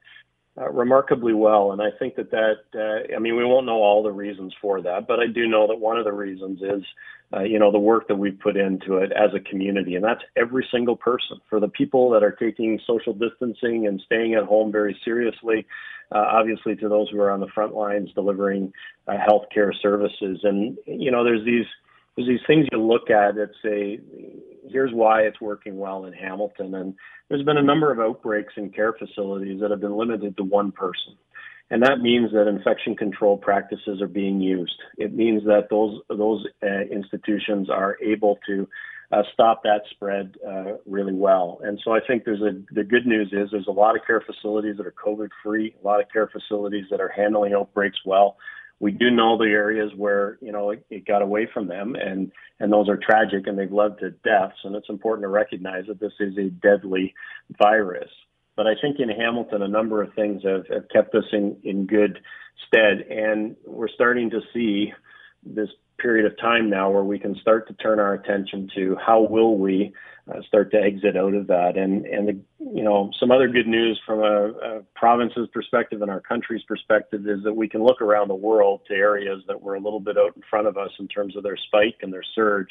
[0.56, 1.72] uh, remarkably well.
[1.72, 4.80] And I think that that, uh, I mean, we won't know all the reasons for
[4.82, 6.84] that, but I do know that one of the reasons is,
[7.34, 9.96] uh, you know, the work that we've put into it as a community.
[9.96, 11.40] And that's every single person.
[11.50, 15.66] For the people that are taking social distancing and staying at home very seriously,
[16.12, 18.72] uh, obviously to those who are on the front lines delivering
[19.08, 20.40] uh, healthcare services.
[20.44, 21.66] And, you know, there's these,
[22.14, 23.98] there's these things you look at that say,
[24.70, 26.74] here's why it's working well in Hamilton.
[26.74, 26.94] And
[27.28, 30.72] there's been a number of outbreaks in care facilities that have been limited to one
[30.72, 31.16] person.
[31.70, 34.74] And that means that infection control practices are being used.
[34.98, 38.68] It means that those those uh, institutions are able to
[39.10, 41.60] uh, stop that spread uh, really well.
[41.62, 44.20] And so I think there's a the good news is there's a lot of care
[44.20, 48.36] facilities that are COVID free, a lot of care facilities that are handling outbreaks well
[48.84, 52.30] we do know the areas where you know it, it, got away from them, and
[52.60, 54.58] and those are tragic, and they've led to deaths.
[54.62, 57.14] And it's important to recognize that this is a deadly
[57.58, 58.10] virus.
[58.56, 61.86] But I think in Hamilton, a number of things have, have kept us in in
[61.86, 62.20] good
[62.68, 64.92] stead, and we're starting to see
[65.42, 69.22] this period of time now where we can start to turn our attention to how
[69.22, 69.92] will we
[70.32, 71.76] uh, start to exit out of that.
[71.76, 76.10] And and the, you know some other good news from a, a province's perspective and
[76.10, 79.74] our country's perspective is that we can look around the world to areas that were
[79.74, 82.24] a little bit out in front of us in terms of their spike and their
[82.34, 82.70] surge,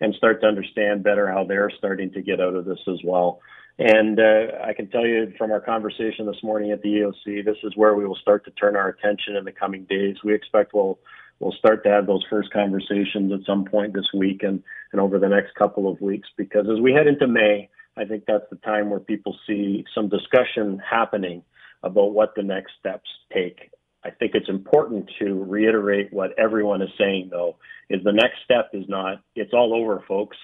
[0.00, 3.40] and start to understand better how they're starting to get out of this as well.
[3.78, 7.58] And uh, I can tell you from our conversation this morning at the EOC, this
[7.62, 10.16] is where we will start to turn our attention in the coming days.
[10.24, 10.98] We expect we'll
[11.40, 15.18] we'll start to have those first conversations at some point this week and, and over
[15.18, 18.56] the next couple of weeks because as we head into May, I think that's the
[18.56, 21.42] time where people see some discussion happening
[21.82, 23.70] about what the next steps take.
[24.04, 27.56] I think it's important to reiterate what everyone is saying though,
[27.90, 30.36] is the next step is not, it's all over folks.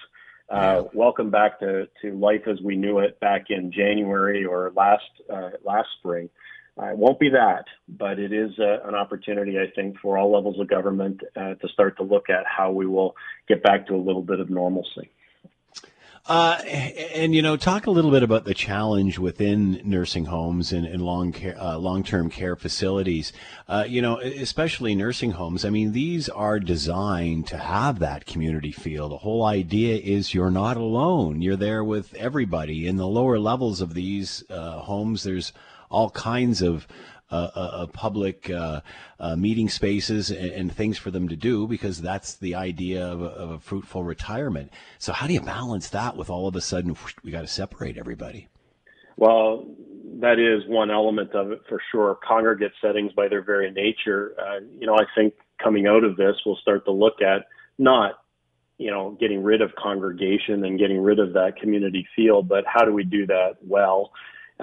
[0.49, 5.03] Uh, welcome back to, to life as we knew it back in January or last,
[5.31, 6.29] uh, last spring.
[6.81, 10.31] Uh, it won't be that, but it is uh, an opportunity, I think, for all
[10.31, 13.15] levels of government uh, to start to look at how we will
[13.47, 15.11] get back to a little bit of normalcy.
[16.25, 16.57] Uh,
[17.13, 21.01] and you know, talk a little bit about the challenge within nursing homes and, and
[21.01, 23.33] long care, uh, long-term care facilities.
[23.67, 25.65] Uh, you know, especially nursing homes.
[25.65, 29.09] I mean, these are designed to have that community feel.
[29.09, 31.41] The whole idea is you're not alone.
[31.41, 32.87] You're there with everybody.
[32.87, 35.51] In the lower levels of these uh, homes, there's
[35.93, 36.87] all kinds of
[37.31, 38.81] uh, uh, public uh,
[39.19, 43.21] uh, meeting spaces and, and, things for them to do because that's the idea of
[43.23, 44.71] a, of a, fruitful retirement.
[44.99, 47.97] So how do you balance that with all of a sudden we got to separate
[47.97, 48.49] everybody?
[49.17, 49.65] Well,
[50.19, 52.19] that is one element of it for sure.
[52.27, 56.35] Congregate settings, by their very nature, uh, you know, I think coming out of this,
[56.45, 57.47] we'll start to look at
[57.79, 58.19] not
[58.77, 62.83] you know, getting rid of congregation and getting rid of that community feel, but how
[62.83, 64.11] do we do that well?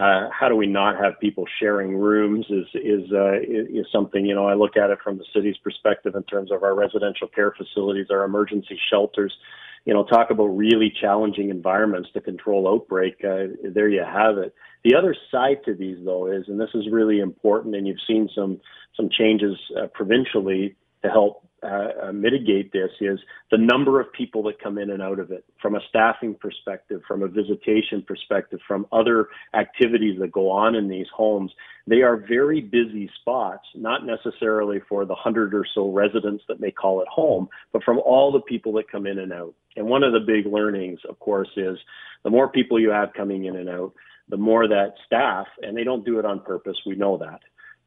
[0.01, 4.35] Uh, how do we not have people sharing rooms is is uh, is something you
[4.35, 7.53] know I look at it from the city's perspective in terms of our residential care
[7.57, 9.37] facilities, our emergency shelters.
[9.85, 13.17] You know, talk about really challenging environments to control outbreak.
[13.25, 14.55] Uh, there you have it.
[14.85, 18.29] The other side to these, though, is, and this is really important, and you've seen
[18.35, 18.61] some
[18.97, 23.19] some changes uh, provincially to help uh, uh, mitigate this is
[23.51, 27.03] the number of people that come in and out of it from a staffing perspective,
[27.07, 31.53] from a visitation perspective, from other activities that go on in these homes.
[31.87, 36.71] They are very busy spots, not necessarily for the hundred or so residents that may
[36.71, 39.55] call it home, but from all the people that come in and out.
[39.77, 41.77] And one of the big learnings, of course, is
[42.25, 43.93] the more people you have coming in and out,
[44.31, 47.41] the more that staff, and they don't do it on purpose, we know that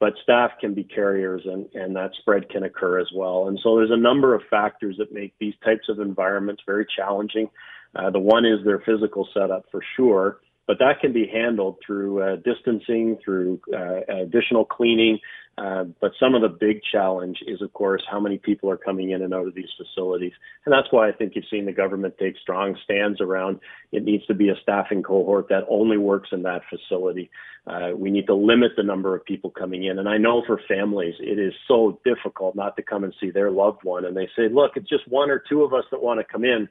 [0.03, 3.47] but staff can be carriers and, and that spread can occur as well.
[3.47, 7.49] And so there's a number of factors that make these types of environments very challenging.
[7.95, 12.21] Uh, the one is their physical setup for sure, but that can be handled through
[12.21, 15.19] uh, distancing, through uh, additional cleaning.
[15.55, 19.11] Uh, but some of the big challenge is, of course, how many people are coming
[19.11, 20.31] in and out of these facilities.
[20.65, 23.59] And that's why I think you've seen the government take strong stands around
[23.91, 27.29] it needs to be a staffing cohort that only works in that facility.
[27.67, 29.99] Uh, we need to limit the number of people coming in.
[29.99, 33.51] And I know for families, it is so difficult not to come and see their
[33.51, 34.05] loved one.
[34.05, 36.43] And they say, look, it's just one or two of us that want to come
[36.43, 36.67] in.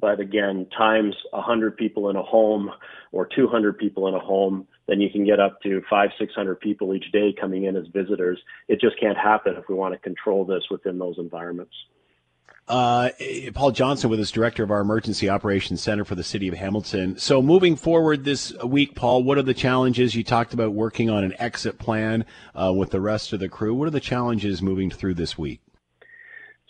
[0.00, 2.70] But again, times 100 people in a home
[3.12, 6.94] or 200 people in a home, then you can get up to five, 600 people
[6.94, 8.38] each day coming in as visitors.
[8.68, 11.74] It just can't happen if we want to control this within those environments.
[12.70, 13.10] Uh,
[13.52, 17.18] Paul Johnson with us, director of our Emergency Operations Center for the City of Hamilton.
[17.18, 20.14] So, moving forward this week, Paul, what are the challenges?
[20.14, 23.74] You talked about working on an exit plan uh, with the rest of the crew.
[23.74, 25.60] What are the challenges moving through this week?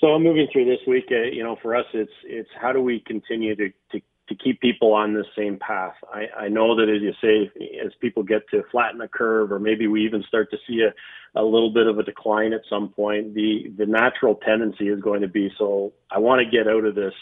[0.01, 1.07] So moving through this week.
[1.11, 4.61] Uh, you know, for us, it's it's how do we continue to to, to keep
[4.61, 5.95] people on this same path.
[6.13, 7.51] I, I know that as you say,
[7.85, 11.41] as people get to flatten the curve, or maybe we even start to see a,
[11.41, 15.21] a little bit of a decline at some point, the the natural tendency is going
[15.21, 15.93] to be so.
[16.11, 17.15] I want to get out of this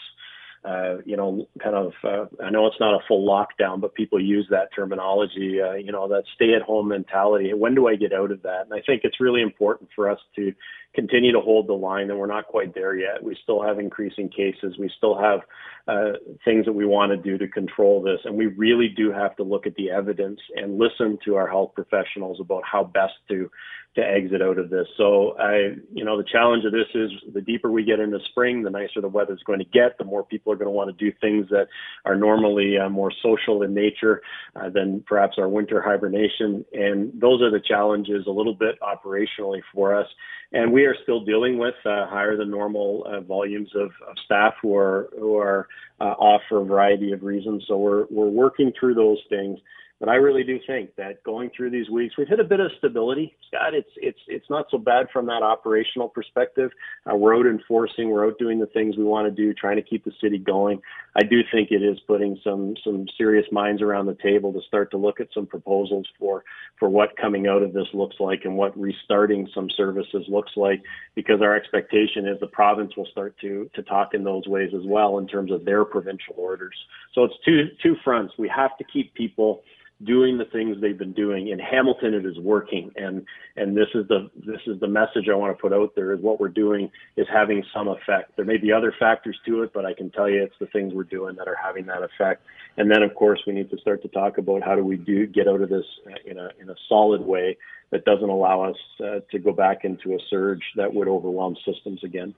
[0.65, 4.21] uh, you know, kind of, uh, I know it's not a full lockdown, but people
[4.21, 7.53] use that terminology, uh, you know, that stay at home mentality.
[7.53, 8.63] When do I get out of that?
[8.65, 10.53] And I think it's really important for us to
[10.95, 13.23] continue to hold the line and we're not quite there yet.
[13.23, 14.77] We still have increasing cases.
[14.79, 15.41] We still have
[15.87, 18.19] uh, things that we want to do to control this.
[18.25, 21.73] And we really do have to look at the evidence and listen to our health
[21.75, 23.49] professionals about how best to
[23.95, 24.85] to exit out of this.
[24.97, 28.61] So I, you know, the challenge of this is the deeper we get into spring,
[28.61, 30.95] the nicer the weather is going to get, the more people are going to want
[30.95, 31.67] to do things that
[32.05, 34.21] are normally uh, more social in nature
[34.55, 36.63] uh, than perhaps our winter hibernation.
[36.71, 40.07] And those are the challenges a little bit operationally for us.
[40.51, 44.55] And we are still dealing with uh, higher than normal uh, volumes of, of, staff
[44.61, 45.67] who are who are
[45.99, 47.65] uh, off for a variety of reasons.
[47.67, 49.59] So we're we're working through those things.
[49.99, 52.71] But I really do think that going through these weeks, we've hit a bit of
[52.77, 53.35] stability.
[53.47, 56.71] Scott, it's it's it's not so bad from that operational perspective.
[57.05, 59.81] Uh, we're out enforcing, we're out doing the things we want to do, trying to
[59.81, 60.81] keep the city going.
[61.17, 64.89] I do think it is putting some some serious minds around the table to start
[64.91, 66.45] to look at some proposals for
[66.79, 70.81] for what coming out of this looks like and what restarting some services looks like.
[71.13, 74.85] Because our expectation is the province will start to to talk in those ways as
[74.85, 76.75] well in terms of their provincial orders.
[77.13, 78.33] So it's two two fronts.
[78.37, 79.63] We have to keep people
[80.03, 81.49] doing the things they've been doing.
[81.49, 82.91] In Hamilton it is working.
[82.95, 83.25] And
[83.57, 86.21] and this is the this is the message I want to put out there is
[86.21, 88.35] what we're doing is having some effect.
[88.35, 90.93] There may be other factors to it but I can tell you it's the things
[90.93, 92.43] we're doing that are having that effect.
[92.77, 95.27] And then of course we need to start to talk about how do we do
[95.27, 95.85] get out of this
[96.25, 97.57] in a in a solid way
[97.91, 102.03] that doesn't allow us uh, to go back into a surge that would overwhelm systems
[102.03, 102.33] again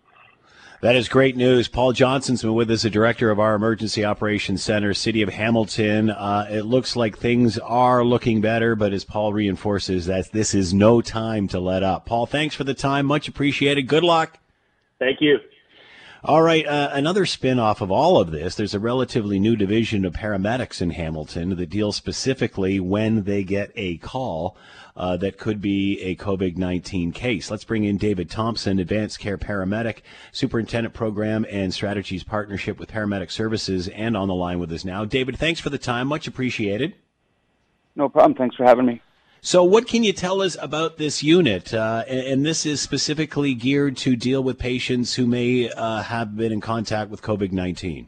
[0.82, 1.68] that is great news.
[1.68, 6.10] Paul Johnson's been with us, the director of our Emergency Operations Center, City of Hamilton.
[6.10, 10.74] Uh, it looks like things are looking better, but as Paul reinforces, that this is
[10.74, 12.08] no time to let up.
[12.08, 13.06] Paul, thanks for the time.
[13.06, 13.84] Much appreciated.
[13.84, 14.40] Good luck.
[14.98, 15.38] Thank you.
[16.24, 20.06] All right, uh, another spin off of all of this, there's a relatively new division
[20.06, 24.56] of paramedics in Hamilton that deals specifically when they get a call
[24.96, 27.50] uh, that could be a COVID 19 case.
[27.52, 30.00] Let's bring in David Thompson, Advanced Care Paramedic,
[30.32, 35.06] Superintendent Program and Strategies Partnership with Paramedic Services, and on the line with us now.
[35.06, 36.08] David, thanks for the time.
[36.08, 36.96] Much appreciated.
[37.96, 38.36] No problem.
[38.36, 39.02] Thanks for having me.
[39.44, 41.74] So, what can you tell us about this unit?
[41.74, 46.38] Uh, and, and, this is specifically geared to deal with patients who may uh, have
[46.38, 48.08] been in contact with COVID 19.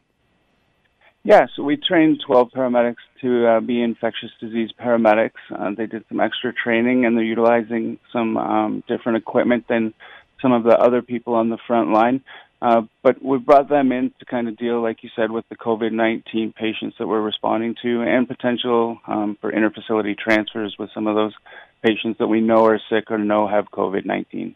[1.26, 5.32] Yeah, so we trained 12 paramedics to uh, be infectious disease paramedics.
[5.49, 9.93] Uh, they did some extra training and they're utilizing some um, different equipment than
[10.41, 12.21] some of the other people on the front line.
[12.61, 15.55] Uh, but we brought them in to kind of deal, like you said, with the
[15.55, 21.15] COVID-19 patients that we're responding to and potential um, for interfacility transfers with some of
[21.15, 21.34] those
[21.82, 24.55] patients that we know are sick or know have COVID-19.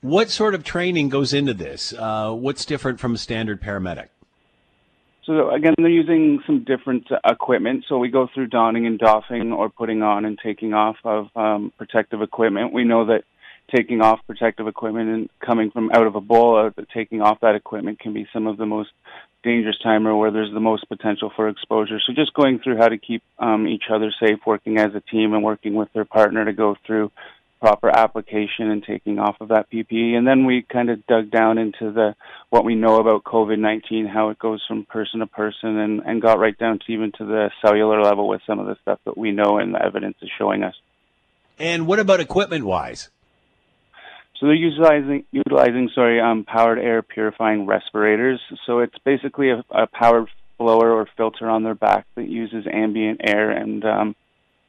[0.00, 1.92] What sort of training goes into this?
[1.92, 4.08] Uh, what's different from a standard paramedic?
[5.24, 7.84] So again, they're using some different equipment.
[7.88, 11.72] So we go through donning and doffing or putting on and taking off of um,
[11.78, 12.72] protective equipment.
[12.72, 13.22] We know that
[13.74, 18.00] taking off protective equipment and coming from out of Ebola, that taking off that equipment
[18.00, 18.90] can be some of the most
[19.44, 21.98] dangerous time or where there's the most potential for exposure.
[22.04, 25.34] So just going through how to keep um, each other safe, working as a team
[25.34, 27.10] and working with their partner to go through
[27.62, 30.14] proper application and taking off of that PPE.
[30.14, 32.16] And then we kind of dug down into the
[32.50, 36.40] what we know about COVID-19, how it goes from person to person, and, and got
[36.40, 39.30] right down to even to the cellular level with some of the stuff that we
[39.30, 40.74] know and the evidence is showing us.
[41.56, 43.10] And what about equipment-wise?
[44.40, 48.40] So they're utilizing utilizing sorry um, powered air purifying respirators.
[48.66, 50.26] So it's basically a, a powered
[50.58, 54.16] blower or filter on their back that uses ambient air and um,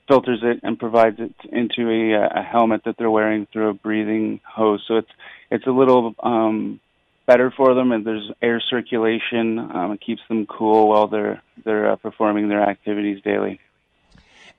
[0.07, 4.39] filters it and provides it into a, a helmet that they're wearing through a breathing
[4.45, 4.83] hose.
[4.87, 5.11] So it's
[5.49, 6.79] it's a little um,
[7.25, 9.59] better for them, and there's air circulation.
[9.59, 13.59] Um, it keeps them cool while they're they're uh, performing their activities daily.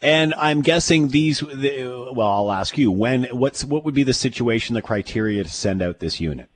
[0.03, 1.43] And I'm guessing these.
[1.43, 3.25] Well, I'll ask you when.
[3.25, 6.49] What's what would be the situation, the criteria to send out this unit?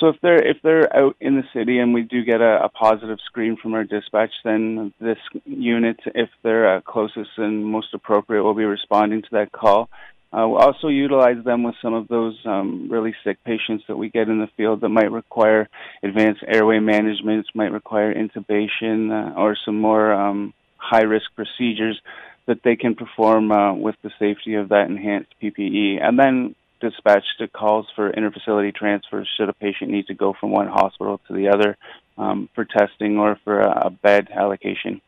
[0.00, 2.68] So if they're if they're out in the city and we do get a, a
[2.70, 8.42] positive screen from our dispatch, then this unit, if they're uh, closest and most appropriate,
[8.42, 9.90] will be responding to that call.
[10.32, 14.08] Uh, we'll also utilize them with some of those um, really sick patients that we
[14.08, 15.68] get in the field that might require
[16.02, 22.00] advanced airway management, might require intubation, uh, or some more um, high risk procedures
[22.46, 26.02] that they can perform uh, with the safety of that enhanced PPE.
[26.02, 30.50] And then dispatched to calls for interfacility transfers should a patient need to go from
[30.50, 31.76] one hospital to the other
[32.18, 35.00] um, for testing or for a, a bed allocation.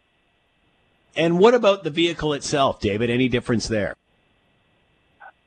[1.15, 3.11] And what about the vehicle itself, David?
[3.11, 3.97] Any difference there?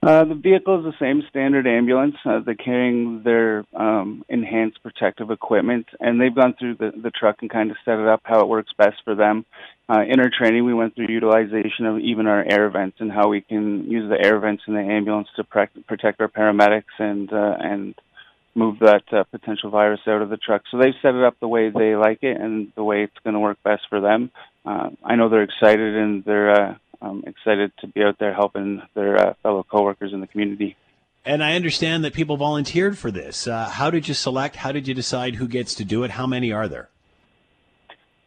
[0.05, 2.15] Uh, the vehicle is the same standard ambulance.
[2.23, 7.37] Uh, they're carrying their um, enhanced protective equipment, and they've gone through the, the truck
[7.41, 9.43] and kind of set it up how it works best for them.
[9.89, 13.27] Uh, in our training, we went through utilization of even our air vents and how
[13.29, 17.33] we can use the air vents in the ambulance to pre- protect our paramedics and
[17.33, 17.95] uh, and
[18.53, 20.61] move that uh, potential virus out of the truck.
[20.69, 23.33] So they've set it up the way they like it and the way it's going
[23.33, 24.29] to work best for them.
[24.65, 26.75] Uh, I know they're excited and they're uh,
[27.05, 30.75] um, excited to be out there helping their uh, fellow coworkers in the community.
[31.25, 33.47] And I understand that people volunteered for this.
[33.47, 34.57] Uh, how did you select?
[34.57, 36.11] How did you decide who gets to do it?
[36.11, 36.89] How many are there?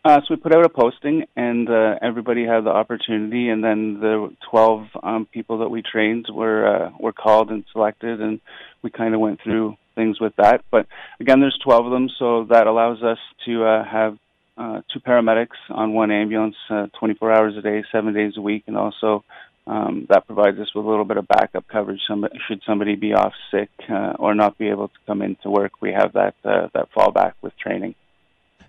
[0.04, 3.50] Uh, so we put out a posting, and uh, everybody had the opportunity.
[3.50, 8.20] And then the 12 um, people that we trained were uh, were called and selected,
[8.20, 8.40] and
[8.82, 10.64] we kind of went through things with that.
[10.70, 10.86] But
[11.20, 14.18] again, there's 12 of them, so that allows us to uh, have
[14.58, 18.64] uh, two paramedics on one ambulance, uh, 24 hours a day, seven days a week,
[18.66, 19.24] and also
[19.68, 22.00] um, that provides us with a little bit of backup coverage.
[22.48, 25.92] Should somebody be off sick uh, or not be able to come into work, we
[25.92, 27.94] have that uh, that fallback with training.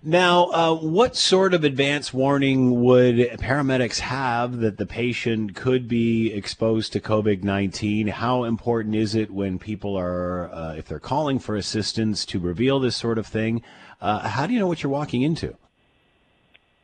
[0.02, 6.32] Now, uh, what sort of advance warning would paramedics have that the patient could be
[6.32, 8.06] exposed to COVID 19?
[8.08, 12.80] How important is it when people are, uh, if they're calling for assistance, to reveal
[12.80, 13.62] this sort of thing?
[14.00, 15.56] Uh, how do you know what you're walking into?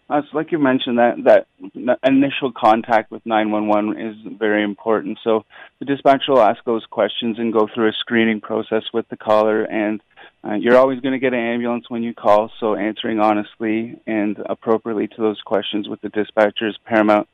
[0.09, 5.19] Uh, so like you mentioned, that that initial contact with 911 is very important.
[5.25, 5.45] So
[5.81, 9.65] the dispatcher will ask those questions and go through a screening process with the caller.
[9.65, 10.01] And
[10.45, 12.53] uh, you're always going to get an ambulance when you call.
[12.61, 17.29] So answering honestly and appropriately to those questions with the dispatcher is paramount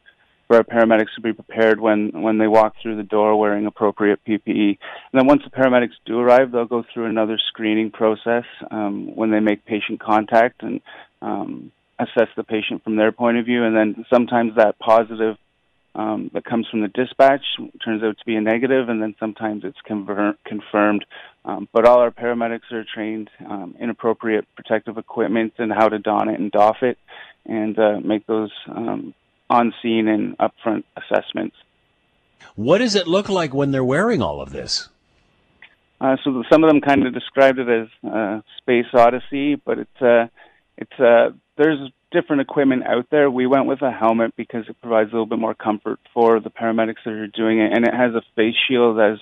[0.49, 4.21] for our paramedics to be prepared when when they walk through the door wearing appropriate
[4.27, 4.79] PPE.
[4.79, 9.31] And then once the paramedics do arrive, they'll go through another screening process um, when
[9.31, 10.81] they make patient contact and
[11.21, 11.71] um,
[12.03, 15.37] assess the patient from their point of view, and then sometimes that positive
[15.95, 17.45] um, that comes from the dispatch
[17.85, 21.05] turns out to be a negative, and then sometimes it's conver- confirmed.
[21.45, 25.99] Um, but all our paramedics are trained um, in appropriate protective equipment and how to
[25.99, 26.99] don it and doff it,
[27.45, 29.15] and uh, make those um,
[29.51, 31.57] on scene and upfront assessments.
[32.55, 34.89] What does it look like when they're wearing all of this?
[36.01, 40.03] Uh, so some of them kind of described it as uh, space odyssey, but it's
[40.03, 40.27] uh,
[40.77, 41.79] it's uh, there's
[42.11, 43.31] different equipment out there.
[43.31, 46.51] We went with a helmet because it provides a little bit more comfort for the
[46.51, 49.19] paramedics that are doing it, and it has a face shield as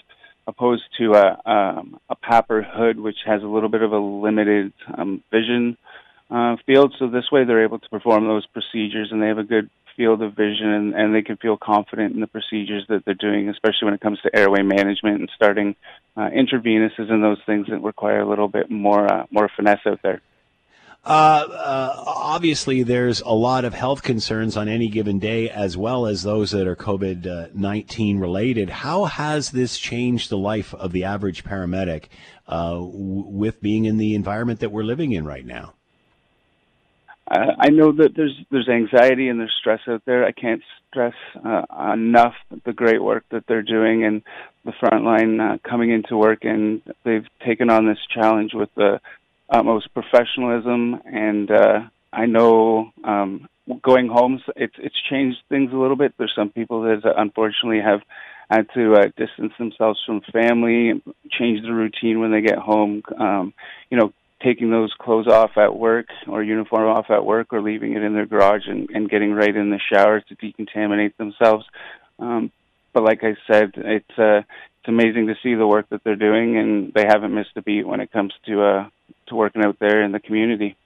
[0.47, 4.73] opposed to a um, a PAPR hood, which has a little bit of a limited
[4.97, 5.77] um, vision
[6.31, 6.95] uh, field.
[6.99, 10.23] So this way, they're able to perform those procedures, and they have a good field
[10.23, 13.85] of vision and, and they can feel confident in the procedures that they're doing, especially
[13.85, 15.77] when it comes to airway management and starting
[16.17, 20.01] uh, intravenous's and those things that require a little bit more uh, more finesse out
[20.03, 20.23] there.
[21.03, 26.07] Uh, uh, obviously, there's a lot of health concerns on any given day, as well
[26.07, 28.69] as those that are COVID 19 related.
[28.69, 32.05] How has this changed the life of the average paramedic
[32.47, 35.73] uh, w- with being in the environment that we're living in right now?
[37.31, 40.25] I know that there's there's anxiety and there's stress out there.
[40.25, 42.35] I can't stress uh, enough
[42.65, 44.23] the great work that they're doing and
[44.65, 49.01] the front line uh, coming into work and they've taken on this challenge with the
[49.51, 51.81] utmost professionalism and uh,
[52.13, 53.49] I know um,
[53.83, 56.15] going home it's it's changed things a little bit.
[56.19, 58.01] There's some people that unfortunately have
[58.51, 63.03] had to uh, distance themselves from family, change the routine when they get home.
[63.17, 63.55] Um,
[63.91, 67.93] you know, taking those clothes off at work or uniform off at work or leaving
[67.95, 71.65] it in their garage and, and getting right in the shower to decontaminate themselves.
[72.19, 72.51] Um,
[72.93, 76.57] but like I said, it's uh, it's amazing to see the work that they're doing,
[76.57, 78.89] and they haven't missed a beat when it comes to uh,
[79.31, 80.77] to working out there in the community.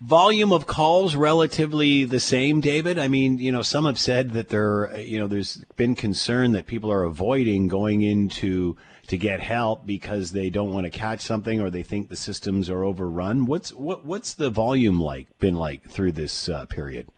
[0.00, 2.98] Volume of calls relatively the same, David.
[2.98, 6.66] I mean, you know, some have said that there, you know, there's been concern that
[6.66, 8.76] people are avoiding going into
[9.08, 12.70] to get help because they don't want to catch something or they think the systems
[12.70, 13.44] are overrun.
[13.44, 17.08] What's what what's the volume like been like through this uh, period?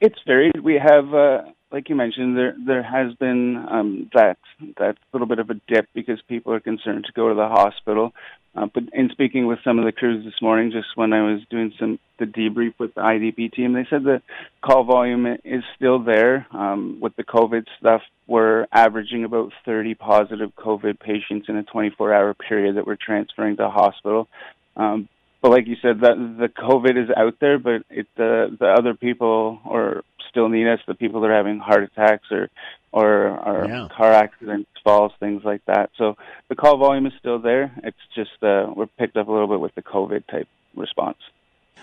[0.00, 0.60] It's varied.
[0.62, 4.36] We have, uh, like you mentioned, there there has been um, that
[4.76, 8.12] that little bit of a dip because people are concerned to go to the hospital.
[8.56, 11.40] Uh, but in speaking with some of the crews this morning, just when I was
[11.50, 14.22] doing some the debrief with the IDP team, they said the
[14.62, 16.46] call volume is still there.
[16.52, 22.34] Um, with the COVID stuff, we're averaging about 30 positive COVID patients in a 24-hour
[22.34, 24.28] period that we're transferring to hospital.
[24.76, 25.08] Um,
[25.42, 29.60] but like you said, the COVID is out there, but it the the other people
[29.66, 32.48] or still need us, the people that are having heart attacks or
[32.94, 33.88] or, or yeah.
[33.94, 35.90] car accidents, falls, things like that.
[35.98, 36.16] So
[36.48, 37.74] the call volume is still there.
[37.82, 41.18] It's just uh, we're picked up a little bit with the COVID type response.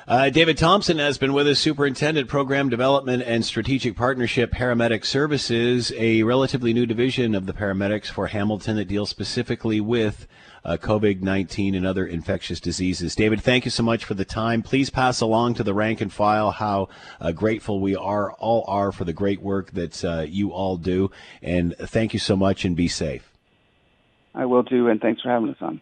[0.08, 5.92] Uh, David Thompson has been with us, Superintendent, Program Development and Strategic Partnership Paramedic Services,
[5.98, 10.28] a relatively new division of the paramedics for Hamilton that deals specifically with
[10.64, 13.16] uh, COVID 19 and other infectious diseases.
[13.16, 14.62] David, thank you so much for the time.
[14.62, 16.90] Please pass along to the rank and file how
[17.20, 21.12] uh, grateful we are, all are, for the great work that uh, you all do.
[21.42, 23.32] And thank you so much and be safe.
[24.34, 25.82] I will do, and thanks for having us on.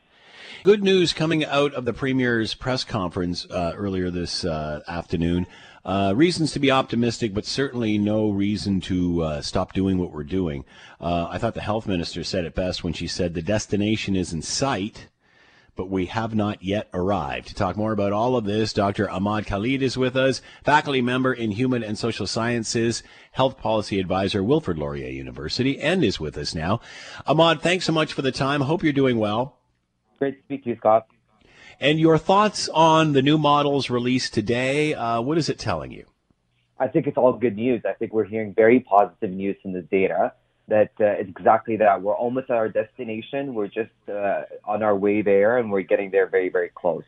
[0.63, 5.45] Good news coming out of the Premier's press conference uh, earlier this uh, afternoon.
[5.85, 10.23] Uh, reasons to be optimistic, but certainly no reason to uh, stop doing what we're
[10.23, 10.65] doing.
[10.99, 14.33] Uh, I thought the health minister said it best when she said the destination is
[14.33, 15.07] in sight,
[15.75, 17.47] but we have not yet arrived.
[17.47, 19.09] To talk more about all of this, Dr.
[19.09, 23.01] Ahmad Khalid is with us, faculty member in Human and Social Sciences,
[23.31, 26.81] health policy advisor, Wilfrid Laurier University, and is with us now.
[27.25, 28.61] Ahmad, thanks so much for the time.
[28.61, 29.57] Hope you're doing well.
[30.17, 31.07] Great to speak to you, Scott.
[31.81, 34.93] And your thoughts on the new models released today?
[34.93, 36.05] Uh, what is it telling you?
[36.77, 37.83] I think it's all good news.
[37.85, 40.33] I think we're hearing very positive news from the data
[40.67, 42.01] that uh, it's exactly that.
[42.01, 43.53] We're almost at our destination.
[43.53, 47.03] We're just uh, on our way there, and we're getting there very, very close.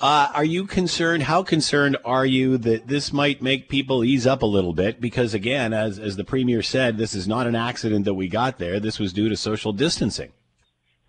[0.00, 1.24] Uh, are you concerned?
[1.24, 4.98] How concerned are you that this might make people ease up a little bit?
[4.98, 8.58] Because again, as as the premier said, this is not an accident that we got
[8.58, 8.80] there.
[8.80, 10.32] This was due to social distancing.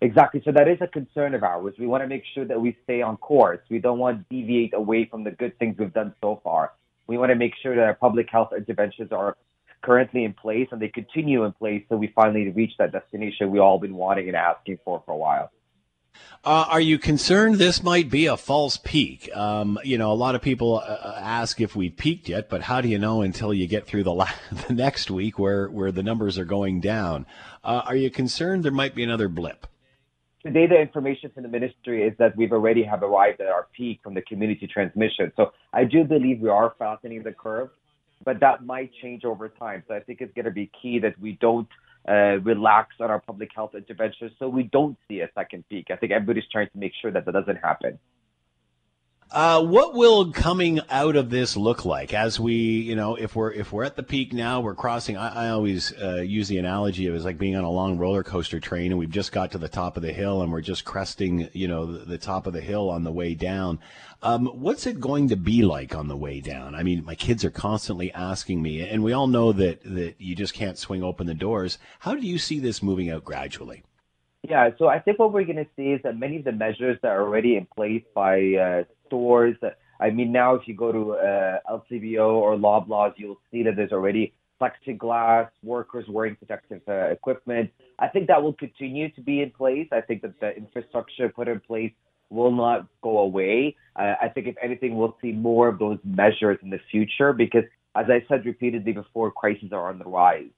[0.02, 0.42] Exactly.
[0.44, 1.74] So that is a concern of ours.
[1.78, 3.60] We want to make sure that we stay on course.
[3.70, 6.72] We don't want to deviate away from the good things we've done so far.
[7.06, 9.36] We want to make sure that our public health interventions are
[9.80, 13.62] currently in place and they continue in place so we finally reach that destination we've
[13.62, 15.50] all been wanting and asking for for a while.
[16.44, 19.30] Uh, are you concerned this might be a false peak?
[19.34, 22.62] Um, you know, a lot of people uh, uh ask if we peaked yet, but
[22.62, 24.28] how do you know until you get through the, la-
[24.66, 27.24] the next week where, where the numbers are going down?
[27.62, 29.68] Uh, are you concerned there might be another blip?
[30.44, 34.00] Today, the information from the ministry is that we've already have arrived at our peak
[34.02, 35.32] from the community transmission.
[35.36, 37.70] So I do believe we are flattening the curve.
[38.24, 39.82] but that might change over time.
[39.88, 41.68] So I think it's going to be key that we don't
[42.08, 45.86] uh, relax on our public health interventions so we don't see a second peak.
[45.90, 47.98] I think everybody's trying to make sure that that doesn't happen.
[49.32, 53.50] Uh, what will coming out of this look like as we, you know, if we're
[53.50, 55.16] if we're at the peak now, we're crossing.
[55.16, 58.22] I, I always uh, use the analogy of it's like being on a long roller
[58.22, 60.84] coaster train, and we've just got to the top of the hill, and we're just
[60.84, 63.78] cresting, you know, the, the top of the hill on the way down.
[64.22, 66.74] Um, what's it going to be like on the way down?
[66.74, 70.36] I mean, my kids are constantly asking me, and we all know that that you
[70.36, 71.78] just can't swing open the doors.
[72.00, 73.82] How do you see this moving out gradually?
[74.42, 76.98] Yeah, so I think what we're going to see is that many of the measures
[77.02, 79.56] that are already in place by uh, stores.
[80.00, 83.92] I mean, now if you go to uh, LCBO or Loblaws, you'll see that there's
[83.92, 87.70] already plexiglass, workers wearing protective uh, equipment.
[87.98, 89.88] I think that will continue to be in place.
[89.92, 91.92] I think that the infrastructure put in place
[92.30, 93.76] will not go away.
[93.96, 97.64] Uh, I think if anything, we'll see more of those measures in the future because,
[97.94, 100.50] as I said repeatedly before, crises are on the rise.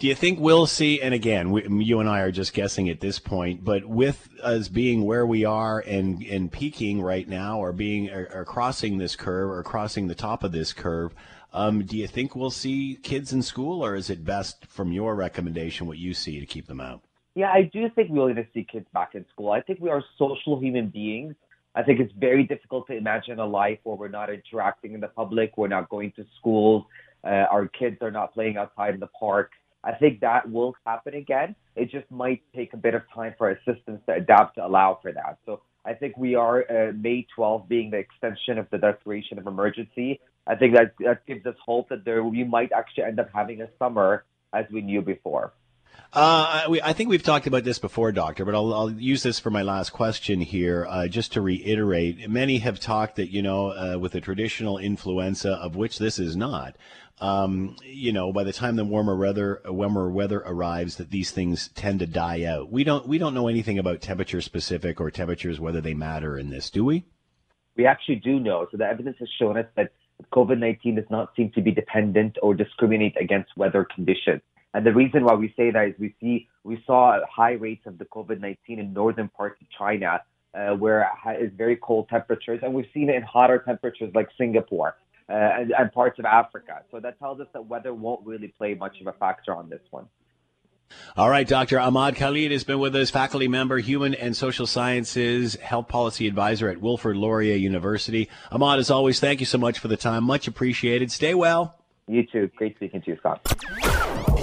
[0.00, 3.00] Do you think we'll see, and again, we, you and I are just guessing at
[3.00, 7.74] this point, but with us being where we are and, and peaking right now or
[7.74, 11.14] being or, or crossing this curve or crossing the top of this curve,
[11.52, 15.14] um, do you think we'll see kids in school or is it best from your
[15.14, 17.02] recommendation what you see to keep them out?
[17.34, 19.52] Yeah, I do think we're going to see kids back in school.
[19.52, 21.34] I think we are social human beings.
[21.74, 25.08] I think it's very difficult to imagine a life where we're not interacting in the
[25.08, 26.86] public, we're not going to schools,
[27.22, 29.50] uh, our kids are not playing outside in the park.
[29.82, 31.54] I think that will happen again.
[31.74, 34.98] It just might take a bit of time for our systems to adapt to allow
[35.00, 35.38] for that.
[35.46, 39.46] So I think we are uh, May 12th being the extension of the declaration of
[39.46, 40.20] emergency.
[40.46, 43.62] I think that that gives us hope that there we might actually end up having
[43.62, 45.52] a summer as we knew before.
[46.12, 49.38] Uh, I, I, think we've talked about this before, Doctor, but I'll, I'll use this
[49.38, 52.28] for my last question here, uh, just to reiterate.
[52.28, 56.34] Many have talked that, you know, uh, with the traditional influenza, of which this is
[56.36, 56.74] not,
[57.20, 61.68] um, you know, by the time the warmer weather warmer weather arrives, that these things
[61.74, 62.72] tend to die out.
[62.72, 66.48] We don't we don't know anything about temperature specific or temperatures whether they matter in
[66.48, 67.04] this, do we?
[67.76, 68.66] We actually do know.
[68.70, 69.92] So the evidence has shown us that
[70.32, 74.40] COVID nineteen does not seem to be dependent or discriminate against weather conditions.
[74.74, 77.98] And the reason why we say that is we see we saw high rates of
[77.98, 80.20] the COVID nineteen in northern parts of China.
[80.52, 84.28] Uh, where it is very cold temperatures, and we've seen it in hotter temperatures like
[84.36, 84.96] Singapore
[85.28, 86.82] uh, and, and parts of Africa.
[86.90, 89.80] So that tells us that weather won't really play much of a factor on this
[89.90, 90.06] one.
[91.16, 91.78] All right, Dr.
[91.78, 96.68] Ahmad Khalid has been with us, faculty member, Human and Social Sciences Health Policy Advisor
[96.68, 98.28] at Wilfrid Laurier University.
[98.50, 100.24] Ahmad, as always, thank you so much for the time.
[100.24, 101.12] Much appreciated.
[101.12, 101.79] Stay well.
[102.10, 102.50] You too.
[102.56, 103.40] Great speaking to you, Scott.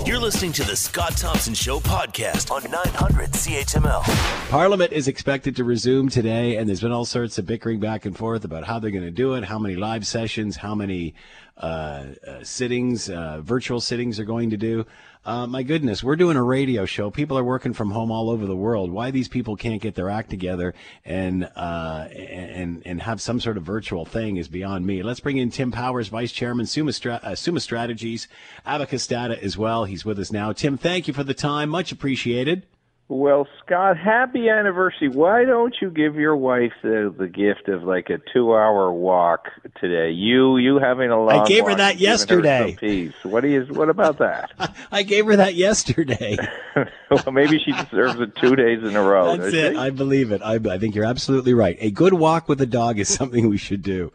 [0.06, 4.04] You're listening to the Scott Thompson Show podcast on 900 CHML.
[4.50, 8.18] Parliament is expected to resume today, and there's been all sorts of bickering back and
[8.18, 11.14] forth about how they're going to do it, how many live sessions, how many
[11.58, 14.86] uh, uh, sittings, uh, virtual sittings are going to do.
[15.28, 17.12] Uh, my goodness, we're doing a radio show.
[17.12, 18.90] People are working from home all over the world.
[18.90, 20.74] Why these people can't get their act together
[21.04, 25.04] and uh, and and have some sort of virtual thing is beyond me.
[25.04, 28.30] Let's bring in Tim Powers, Vice Chairman, Summa, Stra- uh, Strategies,
[28.66, 29.84] Abacus Data as well.
[29.84, 30.54] He's with us now.
[30.54, 31.68] Tim, thank you for the time.
[31.68, 32.66] Much appreciated.
[33.10, 35.08] Well, Scott, happy anniversary.
[35.08, 39.48] Why don't you give your wife the, the gift of like a two hour walk
[39.80, 40.12] today?
[40.12, 42.72] You you having a long I gave her that yesterday.
[42.72, 43.14] Her peace.
[43.24, 44.52] What do you what about that?
[44.92, 46.36] I gave her that yesterday.
[47.10, 49.38] well, maybe she deserves it two days in a row.
[49.38, 49.74] That's it.
[49.74, 49.78] She?
[49.80, 50.42] I believe it.
[50.42, 51.78] I, I think you're absolutely right.
[51.80, 54.12] A good walk with a dog is something we should do.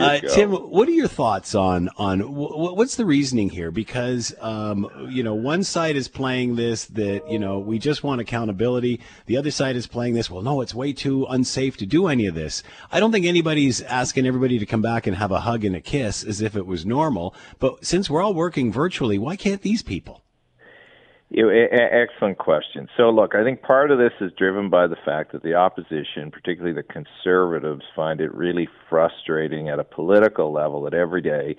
[0.00, 3.70] Uh, Tim, what are your thoughts on on w- what's the reasoning here?
[3.70, 8.20] Because um, you know, one side is playing this that you know we just want
[8.20, 9.00] accountability.
[9.26, 10.30] The other side is playing this.
[10.30, 12.62] Well, no, it's way too unsafe to do any of this.
[12.90, 15.80] I don't think anybody's asking everybody to come back and have a hug and a
[15.80, 17.34] kiss as if it was normal.
[17.58, 20.22] But since we're all working virtually, why can't these people?
[21.30, 22.88] You, excellent question.
[22.96, 26.30] So, look, I think part of this is driven by the fact that the opposition,
[26.30, 31.56] particularly the conservatives, find it really frustrating at a political level that every day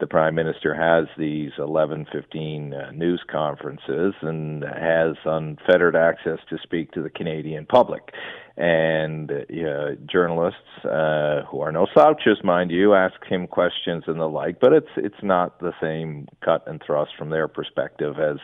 [0.00, 6.58] the prime minister has these 11, 15 uh, news conferences and has unfettered access to
[6.62, 8.10] speak to the Canadian public.
[8.56, 14.26] And uh, journalists, uh, who are no slouches, mind you, ask him questions and the
[14.26, 18.36] like, but it's it's not the same cut and thrust from their perspective as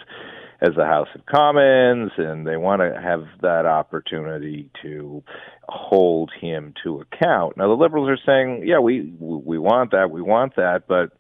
[0.61, 5.23] as the House of Commons, and they want to have that opportunity to
[5.69, 7.57] hold him to account.
[7.57, 11.13] Now, the Liberals are saying, yeah, we we want that, we want that, but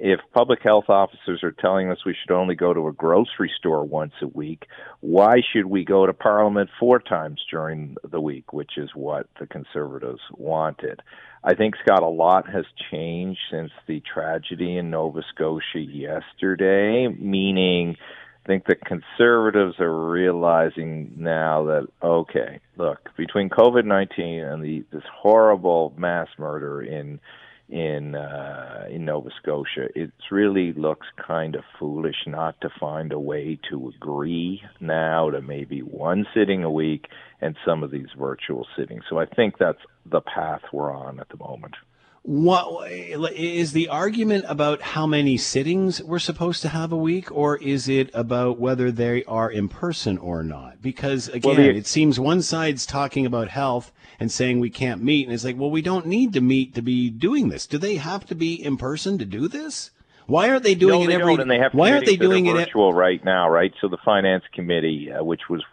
[0.00, 3.84] if public health officers are telling us we should only go to a grocery store
[3.84, 4.66] once a week,
[5.00, 9.46] why should we go to Parliament four times during the week, which is what the
[9.46, 11.02] Conservatives wanted?
[11.42, 17.96] I think, Scott, a lot has changed since the tragedy in Nova Scotia yesterday, meaning
[18.48, 25.04] think the conservatives are realizing now that, okay, look, between COVID 19 and the, this
[25.14, 27.20] horrible mass murder in
[27.68, 33.20] in uh, in Nova Scotia, it really looks kind of foolish not to find a
[33.20, 37.08] way to agree now to maybe one sitting a week
[37.42, 39.04] and some of these virtual sittings.
[39.10, 41.74] So I think that's the path we're on at the moment.
[42.28, 47.56] What is the argument about how many sittings we're supposed to have a week, or
[47.56, 50.82] is it about whether they are in person or not?
[50.82, 55.26] Because again, well, it seems one side's talking about health and saying we can't meet,
[55.26, 57.66] and it's like, well, we don't need to meet to be doing this.
[57.66, 59.90] Do they have to be in person to do this?
[60.26, 61.36] Why aren't they doing no, it every?
[61.36, 63.48] Don't, and they have why aren't they doing it virtual right now?
[63.48, 63.72] Right.
[63.80, 65.64] So the finance committee, uh, which was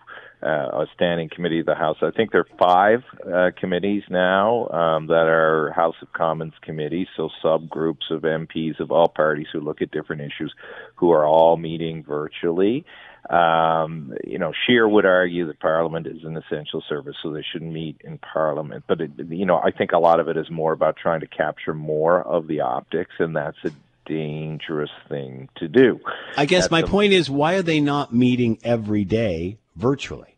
[0.46, 1.98] uh, a standing committee of the House.
[2.02, 7.08] I think there are five uh, committees now um, that are House of Commons committees,
[7.18, 10.54] so subgroups of MPs of all parties who look at different issues,
[10.96, 12.86] who are all meeting virtually.
[13.28, 17.64] Um, you know, Scheer would argue that Parliament is an essential service, so they should
[17.64, 18.84] meet in Parliament.
[18.88, 21.28] But it, you know, I think a lot of it is more about trying to
[21.28, 23.72] capture more of the optics, and that's a
[24.06, 26.00] dangerous thing to do.
[26.38, 30.35] I guess that's my a, point is, why are they not meeting every day virtually?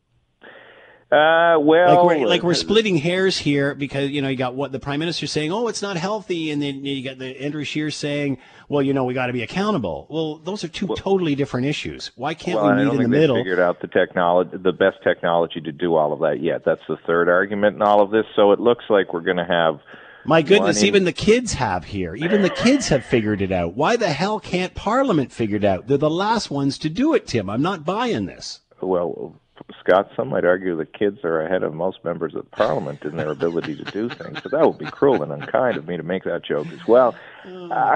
[1.10, 4.74] Uh, well, like we're, like we're splitting hairs here because you know you got what
[4.74, 7.89] the prime minister saying, oh, it's not healthy, and then you got the Andrew Scheer
[7.91, 8.38] saying,
[8.68, 10.05] well, you know, we got to be accountable.
[10.10, 12.12] Well, those are two well, totally different issues.
[12.16, 13.38] Why can't well, we meet in the middle?
[13.38, 16.66] Figured out the technology, the best technology to do all of that yet.
[16.66, 18.26] That's the third argument in all of this.
[18.36, 19.80] So it looks like we're going to have.
[20.26, 22.16] My goodness, even the kids have here.
[22.16, 23.76] Even the kids have figured it out.
[23.76, 25.88] Why the hell can't Parliament figure it out?
[25.88, 27.49] They're the last ones to do it, Tim.
[27.49, 28.60] I'm not buying this.
[28.82, 29.39] Well,
[29.80, 33.32] Scott, some might argue that kids are ahead of most members of Parliament in their
[33.32, 36.24] ability to do things, but that would be cruel and unkind of me to make
[36.24, 37.16] that joke as well.
[37.45, 37.95] Uh,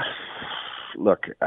[0.96, 1.24] look,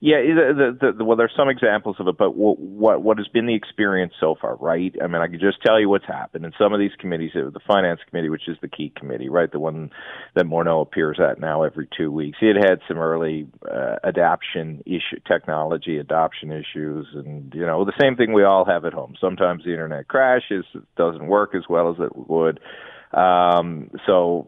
[0.00, 3.28] yeah, the, the, the, well, there's some examples of it, but what, what what has
[3.28, 4.94] been the experience so far, right?
[5.02, 7.32] I mean, I can just tell you what's happened in some of these committees.
[7.34, 9.90] Uh, the finance committee, which is the key committee, right, the one
[10.34, 15.20] that Morneau appears at now every two weeks, it had some early uh, adoption issue,
[15.26, 19.14] technology adoption issues, and you know, the same thing we all have at home.
[19.20, 22.60] Sometimes the internet crashes, it doesn't work as well as it would.
[23.16, 24.46] Um, so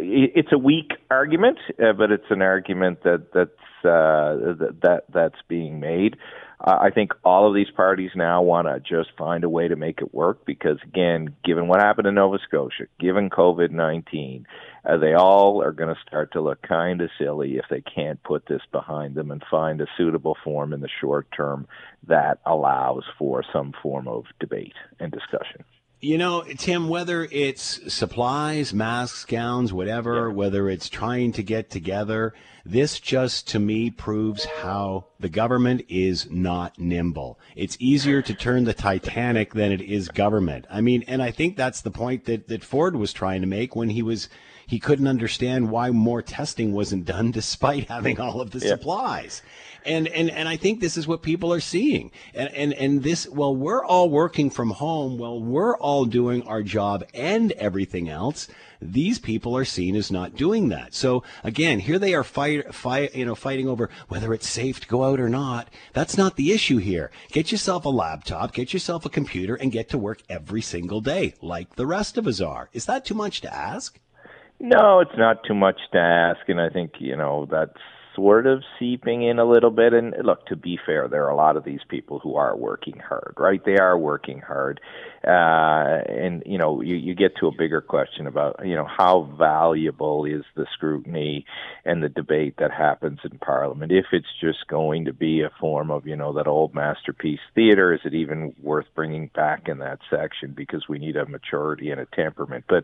[0.00, 5.78] it's a weak argument, uh, but it's an argument that that's uh, that that's being
[5.78, 6.16] made.
[6.60, 9.76] Uh, I think all of these parties now want to just find a way to
[9.76, 14.46] make it work because, again, given what happened in Nova Scotia, given COVID 19,
[14.84, 18.22] uh, they all are going to start to look kind of silly if they can't
[18.24, 21.68] put this behind them and find a suitable form in the short term
[22.08, 25.62] that allows for some form of debate and discussion.
[26.00, 30.34] You know, Tim, whether it's supplies, masks, gowns, whatever, yeah.
[30.34, 32.34] whether it's trying to get together,
[32.64, 37.40] this just to me proves how the government is not nimble.
[37.56, 40.66] It's easier to turn the Titanic than it is government.
[40.70, 43.74] I mean, and I think that's the point that, that Ford was trying to make
[43.74, 44.28] when he was
[44.68, 48.68] he couldn't understand why more testing wasn't done despite having all of the yeah.
[48.68, 49.40] supplies.
[49.86, 52.10] And, and, and I think this is what people are seeing.
[52.34, 55.16] And, and, and this, well, we're all working from home.
[55.16, 58.46] Well, we're all doing our job and everything else.
[58.82, 60.92] These people are seen as not doing that.
[60.92, 64.88] So again, here they are fight, fight, you know, fighting over whether it's safe to
[64.88, 65.68] go out or not.
[65.94, 67.10] That's not the issue here.
[67.32, 71.32] Get yourself a laptop, get yourself a computer and get to work every single day
[71.40, 72.68] like the rest of us are.
[72.74, 73.98] Is that too much to ask?
[74.60, 77.78] No, it's not too much to ask, and I think you know that's
[78.16, 79.92] sort of seeping in a little bit.
[79.92, 82.98] And look, to be fair, there are a lot of these people who are working
[82.98, 83.64] hard, right?
[83.64, 84.80] They are working hard,
[85.24, 89.32] uh, and you know, you, you get to a bigger question about you know how
[89.38, 91.46] valuable is the scrutiny
[91.84, 93.92] and the debate that happens in Parliament.
[93.92, 97.94] If it's just going to be a form of you know that old masterpiece theater,
[97.94, 102.00] is it even worth bringing back in that section because we need a maturity and
[102.00, 102.64] a temperament?
[102.68, 102.82] But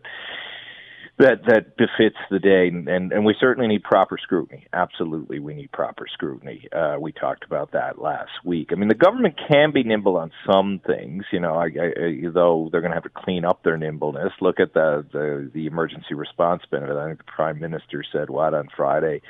[1.17, 4.67] that that befits the day, and, and we certainly need proper scrutiny.
[4.73, 6.67] Absolutely, we need proper scrutiny.
[6.75, 8.69] Uh, we talked about that last week.
[8.71, 12.67] I mean, the government can be nimble on some things, you know, I, I, though
[12.69, 14.33] they're going to have to clean up their nimbleness.
[14.41, 16.97] Look at the, the the emergency response benefit.
[16.97, 19.21] I think the prime minister said what on Friday,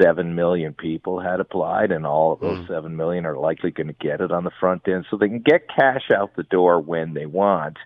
[0.00, 2.68] seven million people had applied, and all of those mm.
[2.68, 5.40] seven million are likely going to get it on the front end, so they can
[5.40, 7.76] get cash out the door when they want,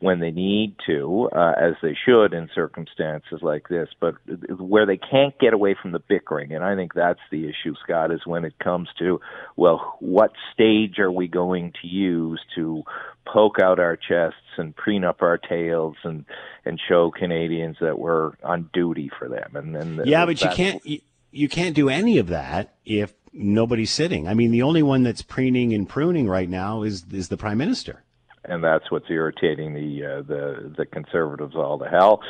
[0.00, 4.14] when they need to, uh, as they should in circumstances like this, but
[4.58, 8.10] where they can't get away from the bickering, and I think that's the issue, Scott,
[8.10, 9.20] is when it comes to,
[9.56, 12.82] well, what stage are we going to use to
[13.24, 16.24] poke out our chests and preen up our tails and
[16.64, 20.84] and show Canadians that we're on duty for them, and then yeah, but you can't
[20.84, 21.00] you,
[21.32, 24.28] you can't do any of that if nobody's sitting.
[24.28, 27.58] I mean, the only one that's preening and pruning right now is is the prime
[27.58, 28.04] minister
[28.44, 32.20] and that's what's irritating the uh, the the conservatives all to hell.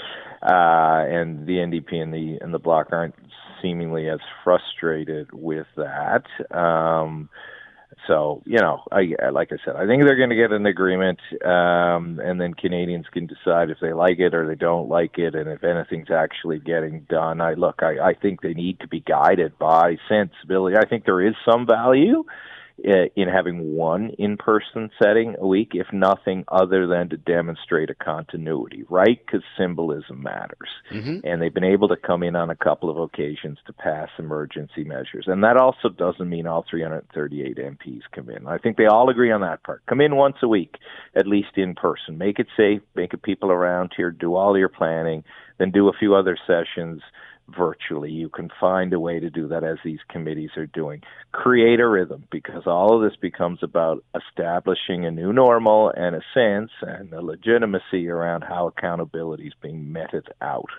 [0.42, 3.14] Uh, and the NDP and the and the Bloc aren't
[3.62, 6.24] seemingly as frustrated with that.
[6.50, 7.28] Um,
[8.06, 11.20] so you know, I like I said, I think they're going to get an agreement,
[11.44, 15.34] um, and then Canadians can decide if they like it or they don't like it,
[15.34, 17.40] and if anything's actually getting done.
[17.40, 20.76] I look, I, I think they need to be guided by sensibility.
[20.76, 22.24] I think there is some value
[22.82, 28.84] in having one in-person setting a week, if nothing other than to demonstrate a continuity,
[28.88, 29.20] right?
[29.24, 31.18] Because symbolism matters, mm-hmm.
[31.24, 34.82] and they've been able to come in on a couple of occasions to pass emergency
[34.82, 38.46] measures, and that also doesn't mean all 338 MPs come in.
[38.48, 39.82] I think they all agree on that part.
[39.86, 40.74] Come in once a week,
[41.14, 42.18] at least in person.
[42.18, 42.82] Make it safe.
[42.96, 44.10] Make it people around here.
[44.10, 45.22] Do all your planning.
[45.58, 47.02] Then do a few other sessions
[47.56, 48.10] virtually.
[48.10, 51.02] You can find a way to do that as these committees are doing.
[51.32, 56.22] Create a rhythm because all of this becomes about establishing a new normal and a
[56.34, 60.70] sense and a legitimacy around how accountability is being meted out.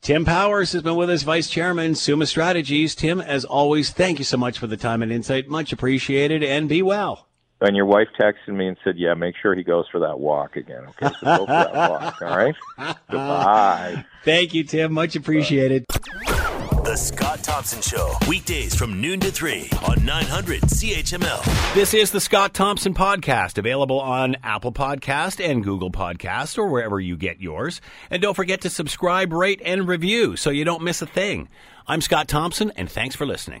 [0.00, 2.96] Tim Powers has been with us, Vice Chairman, Summa Strategies.
[2.96, 5.48] Tim, as always, thank you so much for the time and insight.
[5.48, 7.28] Much appreciated, and be well.
[7.64, 10.56] And your wife texted me and said, "Yeah, make sure he goes for that walk
[10.56, 12.20] again." Okay, so go for that walk.
[12.22, 12.54] All right.
[13.08, 14.04] Goodbye.
[14.24, 14.92] Thank you, Tim.
[14.92, 15.84] Much appreciated.
[15.88, 21.74] The Scott Thompson Show, weekdays from noon to 3 on 900 CHML.
[21.74, 26.98] This is the Scott Thompson Podcast, available on Apple Podcast and Google Podcast or wherever
[26.98, 27.80] you get yours.
[28.10, 31.48] And don't forget to subscribe, rate, and review so you don't miss a thing.
[31.86, 33.60] I'm Scott Thompson, and thanks for listening.